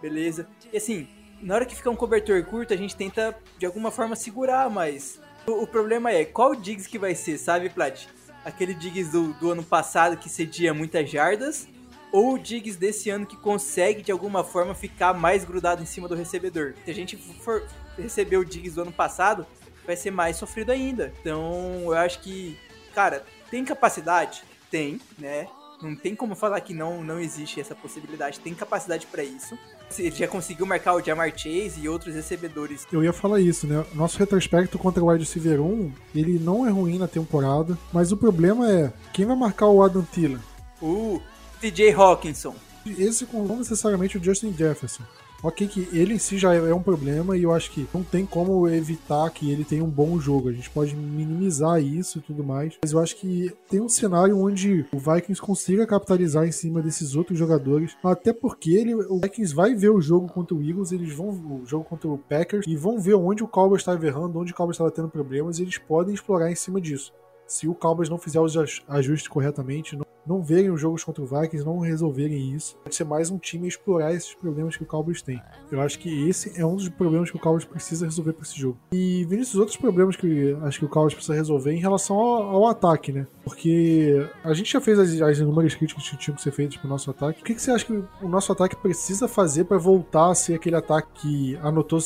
[0.00, 0.46] beleza?
[0.72, 1.08] E assim,
[1.42, 5.20] na hora que fica um cobertor curto, a gente tenta de alguma forma segurar, mas
[5.44, 8.06] o, o problema é qual Diggs que vai ser, sabe, Plat?
[8.44, 11.66] Aquele Diggs do, do ano passado que cedia muitas jardas
[12.12, 16.06] ou o Diggs desse ano que consegue de alguma forma ficar mais grudado em cima
[16.06, 16.74] do recebedor.
[16.84, 17.66] Se a gente for
[17.98, 19.44] receber o Diggs do ano passado,
[19.84, 21.12] vai ser mais sofrido ainda.
[21.20, 22.56] Então, eu acho que,
[22.94, 24.42] cara, tem capacidade?
[24.70, 25.46] Tem, né?
[25.82, 28.40] Não tem como falar que não, não existe essa possibilidade.
[28.40, 29.58] Tem capacidade para isso.
[29.98, 32.86] Ele já conseguiu marcar o Jamar Chase e outros recebedores.
[32.90, 33.84] Eu ia falar isso, né?
[33.94, 38.16] Nosso retrospecto contra o wide receiver 1, ele não é ruim na temporada, mas o
[38.16, 40.40] problema é quem vai marcar o Adam Thielen?
[40.80, 41.20] O
[41.60, 42.54] TJ Hawkinson.
[42.86, 45.02] Esse não necessariamente o Justin Jefferson.
[45.44, 48.24] Ok, que ele em si já é um problema e eu acho que não tem
[48.24, 50.48] como evitar que ele tenha um bom jogo.
[50.48, 52.78] A gente pode minimizar isso e tudo mais.
[52.82, 57.14] Mas eu acho que tem um cenário onde o Vikings consiga capitalizar em cima desses
[57.14, 57.94] outros jogadores.
[58.02, 61.66] Até porque ele, o Vikings vai ver o jogo contra o Eagles, eles vão o
[61.66, 64.76] jogo contra o Packers e vão ver onde o Cowboys estava errando, onde o Cowboys
[64.76, 67.12] estava tendo problemas e eles podem explorar em cima disso
[67.46, 68.56] se o Cowboys não fizer os
[68.88, 73.04] ajustes corretamente, não, não verem os jogos contra o Vikings, não resolverem isso, pode ser
[73.04, 75.40] mais um time explorar esses problemas que o Cowboys tem.
[75.70, 78.58] Eu acho que esse é um dos problemas que o Cowboys precisa resolver para esse
[78.58, 78.78] jogo.
[78.92, 82.68] E Vinícius, outros problemas que acho que o Cowboys precisa resolver em relação ao, ao
[82.68, 83.26] ataque, né?
[83.42, 86.88] Porque a gente já fez as, as inúmeras críticas que tinham que ser feitas pro
[86.88, 87.42] nosso ataque.
[87.42, 90.54] O que, que você acha que o nosso ataque precisa fazer para voltar a ser
[90.54, 92.00] aquele ataque que anotou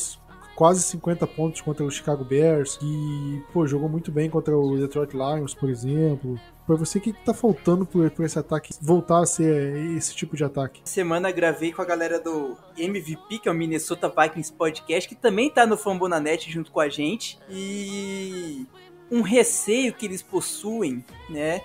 [0.59, 5.13] quase 50 pontos contra o Chicago Bears e, pô, jogou muito bem contra o Detroit
[5.13, 6.37] Lions, por exemplo.
[6.69, 10.37] Pra você, o que, que tá faltando por esse ataque voltar a ser esse tipo
[10.37, 10.81] de ataque?
[10.85, 15.49] Semana gravei com a galera do MVP, que é o Minnesota Vikings Podcast, que também
[15.49, 17.39] tá no Fambonanet junto com a gente.
[17.49, 18.67] E
[19.09, 21.61] um receio que eles possuem, né,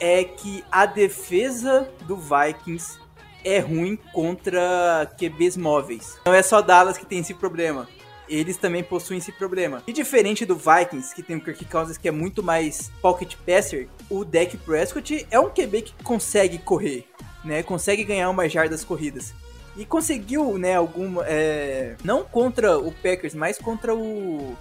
[0.00, 2.98] é que a defesa do Vikings
[3.44, 6.18] é ruim contra QBs móveis.
[6.24, 7.86] Não é só Dallas que tem esse problema
[8.30, 9.82] eles também possuem esse problema.
[9.86, 13.88] E diferente do Vikings, que tem o Kirk Cousins que é muito mais pocket passer,
[14.08, 17.06] o Dak Prescott é um QB que consegue correr,
[17.44, 17.62] né?
[17.62, 19.34] Consegue ganhar umas jardas corridas.
[19.76, 21.24] E conseguiu, né, alguma.
[21.26, 24.56] É, não contra o Packers, mas contra o.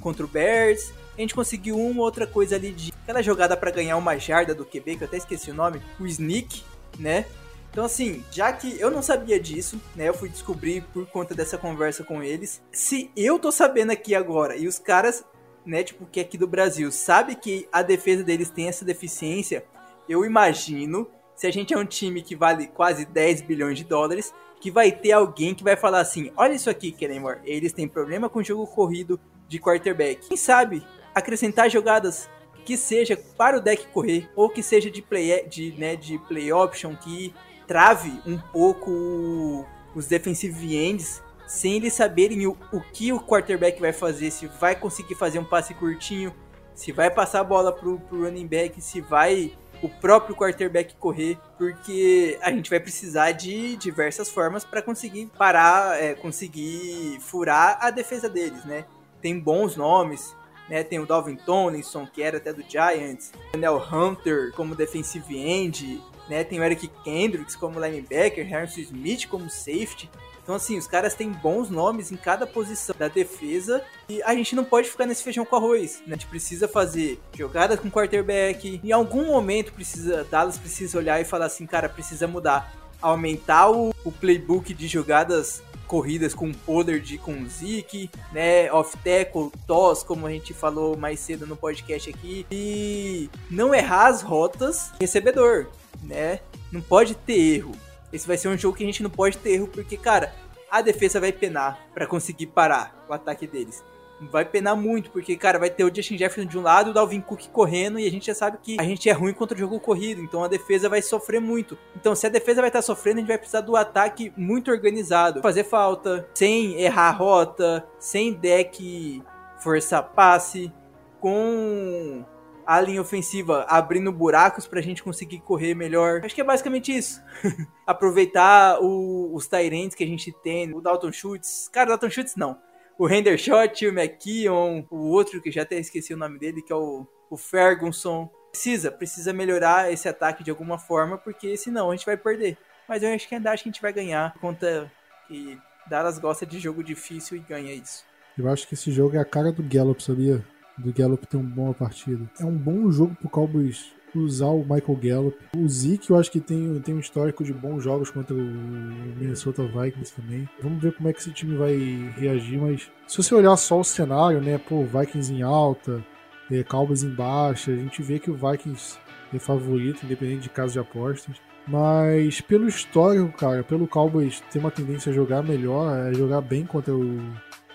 [0.00, 0.92] Contra o Bears.
[1.16, 2.92] A gente conseguiu uma outra coisa ali de.
[3.02, 5.80] Aquela jogada para ganhar uma jarda do QB, que eu até esqueci o nome.
[6.00, 6.62] O Sneak,
[6.98, 7.26] né?
[7.74, 10.08] Então, assim, já que eu não sabia disso, né?
[10.08, 12.62] Eu fui descobrir por conta dessa conversa com eles.
[12.70, 15.24] Se eu tô sabendo aqui agora e os caras,
[15.66, 19.64] né, tipo, que é aqui do Brasil, sabe que a defesa deles tem essa deficiência,
[20.08, 24.32] eu imagino, se a gente é um time que vale quase 10 bilhões de dólares,
[24.60, 28.28] que vai ter alguém que vai falar assim: olha isso aqui, Kennemore, eles têm problema
[28.28, 29.18] com o jogo corrido
[29.48, 30.28] de quarterback.
[30.28, 30.80] Quem sabe
[31.12, 32.30] acrescentar jogadas
[32.64, 36.52] que seja para o deck correr ou que seja de play, de, né, de play
[36.52, 37.34] option que
[37.66, 43.92] trave um pouco os defensive ends sem eles saberem o, o que o quarterback vai
[43.92, 46.34] fazer, se vai conseguir fazer um passe curtinho,
[46.74, 49.52] se vai passar a bola pro, pro running back, se vai
[49.82, 56.02] o próprio quarterback correr, porque a gente vai precisar de diversas formas para conseguir parar,
[56.02, 58.86] é, conseguir furar a defesa deles, né?
[59.20, 60.34] Tem bons nomes,
[60.68, 60.82] né?
[60.82, 66.44] Tem o Dalvin Tomlinson, que era até do Giants, Daniel Hunter como defensive end, né?
[66.44, 70.10] Tem o Eric Kendricks como linebacker, Harrison Smith como safety.
[70.44, 74.54] Então, assim, os caras têm bons nomes em cada posição da defesa e a gente
[74.54, 76.02] não pode ficar nesse feijão com arroz.
[76.06, 76.14] Né?
[76.14, 78.78] A gente precisa fazer jogadas com quarterback.
[78.84, 82.74] Em algum momento, precisa Dallas precisa olhar e falar assim, cara, precisa mudar.
[83.00, 90.02] Aumentar o, o playbook de jogadas corridas com Pollard com Zeke, né, off tackle, toss,
[90.02, 95.66] como a gente falou mais cedo no podcast aqui, e não errar as rotas recebedor,
[96.02, 96.40] né?
[96.72, 97.72] Não pode ter erro.
[98.12, 100.32] Esse vai ser um jogo que a gente não pode ter erro, porque, cara,
[100.70, 103.82] a defesa vai penar para conseguir parar o ataque deles.
[104.30, 107.20] Vai penar muito, porque, cara, vai ter o Justin Jefferson de um lado o Dalvin
[107.20, 109.78] Cook correndo, e a gente já sabe que a gente é ruim contra o jogo
[109.80, 111.76] corrido, então a defesa vai sofrer muito.
[111.96, 115.42] Então, se a defesa vai estar sofrendo, a gente vai precisar do ataque muito organizado.
[115.42, 119.22] Fazer falta, sem errar rota, sem deck
[119.58, 120.72] forçar passe,
[121.20, 122.24] com
[122.66, 126.20] a linha ofensiva abrindo buracos pra gente conseguir correr melhor.
[126.24, 127.22] Acho que é basicamente isso.
[127.86, 131.68] Aproveitar o, os Tyrants que a gente tem, o Dalton Schultz.
[131.72, 132.58] Cara, Dalton Schultz não.
[132.98, 136.76] O Hendershot, o McKeon, o outro que já até esqueci o nome dele, que é
[136.76, 138.30] o, o Ferguson.
[138.50, 142.56] Precisa, precisa melhorar esse ataque de alguma forma, porque senão a gente vai perder.
[142.88, 144.90] Mas eu acho que ainda acho que a gente vai ganhar, por conta
[145.26, 145.58] que
[145.88, 148.04] Dallas gosta de jogo difícil e ganha isso.
[148.36, 150.44] Eu acho que esse jogo é a cara do Gallup, sabia?
[150.78, 152.28] Do Gallup ter uma boa partida.
[152.40, 155.38] É um bom jogo pro Cowboys usar o Michael Gallup.
[155.56, 159.62] O Zeke eu acho que tem, tem um histórico de bons jogos contra o Minnesota
[159.62, 160.48] Vikings também.
[160.62, 161.76] Vamos ver como é que esse time vai
[162.16, 166.04] reagir, mas se você olhar só o cenário, né, pô, Vikings em alta,
[166.50, 168.98] é, Cowboys em baixa, a gente vê que o Vikings
[169.32, 171.36] é favorito, independente de caso de apostas.
[171.66, 176.66] Mas pelo histórico, cara, pelo Cowboys ter uma tendência a jogar melhor, a jogar bem
[176.66, 177.18] contra o,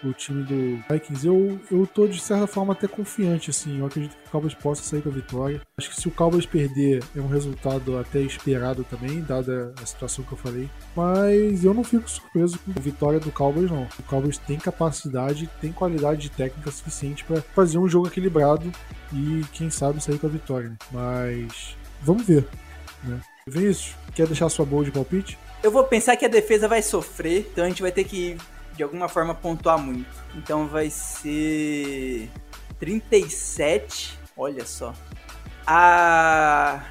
[0.04, 3.80] o time do Vikings, eu, eu tô de certa forma até confiante, assim.
[3.80, 5.62] Eu acredito que o Cowboys possa sair com a vitória.
[5.78, 10.24] Acho que se o Cowboys perder, é um resultado até esperado também, dada a situação
[10.24, 10.70] que eu falei.
[10.96, 13.88] Mas eu não fico surpreso com a vitória do Cowboys, não.
[14.00, 18.72] O Cowboys tem capacidade, tem qualidade técnica suficiente para fazer um jogo equilibrado
[19.14, 20.74] e, quem sabe, sair com a vitória.
[20.92, 22.48] Mas vamos ver,
[23.04, 23.20] né?
[23.48, 25.38] Vinícius, quer deixar sua boa de palpite?
[25.62, 28.38] Eu vou pensar que a defesa vai sofrer, então a gente vai ter que
[28.80, 30.10] de alguma forma pontuar muito.
[30.34, 32.32] Então vai ser
[32.80, 34.94] 37, olha só,
[35.68, 36.82] a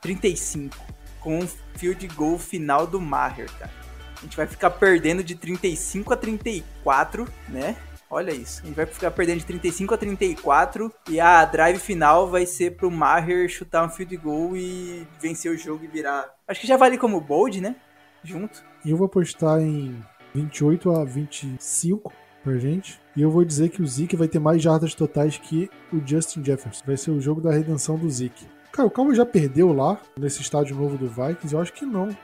[0.00, 0.76] 35
[1.20, 3.70] com um field goal final do Maher, cara.
[4.18, 7.76] A gente vai ficar perdendo de 35 a 34, né?
[8.10, 8.62] Olha isso.
[8.62, 12.76] A gente vai ficar perdendo de 35 a 34 e a drive final vai ser
[12.76, 16.28] pro Maher chutar um field goal e vencer o jogo e virar.
[16.48, 17.76] Acho que já vale como bold, né?
[18.24, 18.64] Junto.
[18.84, 20.02] Eu vou apostar em
[20.36, 22.12] 28 a 25
[22.44, 23.00] pra gente.
[23.16, 26.44] E eu vou dizer que o Zeke vai ter mais jardas totais que o Justin
[26.44, 26.84] Jefferson.
[26.86, 28.46] Vai ser o jogo da redenção do Zeke.
[28.70, 31.54] Cara, o Calma já perdeu lá, nesse estádio novo do Vikings?
[31.54, 32.14] Eu acho que não.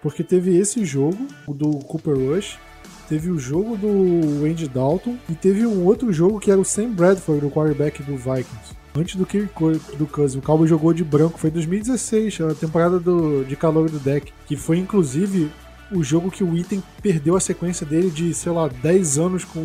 [0.00, 2.56] Porque teve esse jogo, o do Cooper Rush,
[3.08, 6.92] teve o jogo do Andy Dalton e teve um outro jogo que era o Sam
[6.92, 8.76] Bradford, o quarterback do Vikings.
[8.94, 9.52] Antes do Kirk
[9.98, 10.42] do Cousins.
[10.42, 14.56] O Cowboy jogou de branco, foi 2016, a temporada do, de calor do deck, que
[14.56, 15.50] foi inclusive
[15.92, 19.60] o jogo que o Item perdeu a sequência dele de, sei lá, 10 anos com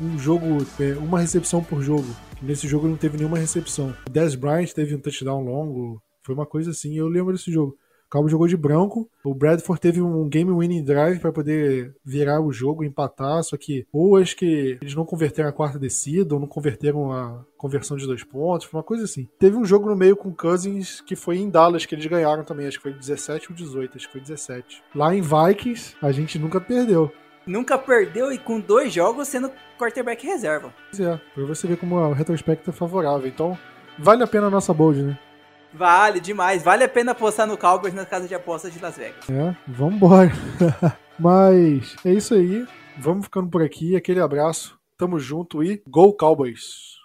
[0.00, 2.06] um jogo, é, uma recepção por jogo.
[2.40, 3.94] Nesse jogo não teve nenhuma recepção.
[4.10, 7.76] Dez Bryant teve um touchdown longo, foi uma coisa assim, eu lembro desse jogo.
[8.08, 9.06] O Cowboys jogou de branco.
[9.22, 13.86] O Bradford teve um game winning drive para poder virar o jogo, empatar, só que
[13.92, 18.06] ou acho que eles não converteram a quarta descida, ou não converteram a conversão de
[18.06, 19.28] dois pontos, uma coisa assim.
[19.38, 22.66] Teve um jogo no meio com Cousins que foi em Dallas que eles ganharam também,
[22.66, 24.82] acho que foi 17 ou 18, acho que foi 17.
[24.94, 27.12] Lá em Vikings, a gente nunca perdeu.
[27.46, 30.72] Nunca perdeu e com dois jogos sendo quarterback reserva.
[30.90, 33.28] Pois é, pra você ver como o retrospecto é favorável.
[33.28, 33.58] Então,
[33.98, 35.18] vale a pena a nossa bold, né?
[35.72, 36.62] Vale demais.
[36.62, 39.28] Vale a pena apostar no Cowboys na casa de apostas de Las Vegas.
[39.28, 40.32] É, vambora.
[41.18, 42.66] Mas é isso aí.
[42.96, 43.96] Vamos ficando por aqui.
[43.96, 44.78] Aquele abraço.
[44.96, 46.97] Tamo junto e Go Cowboys!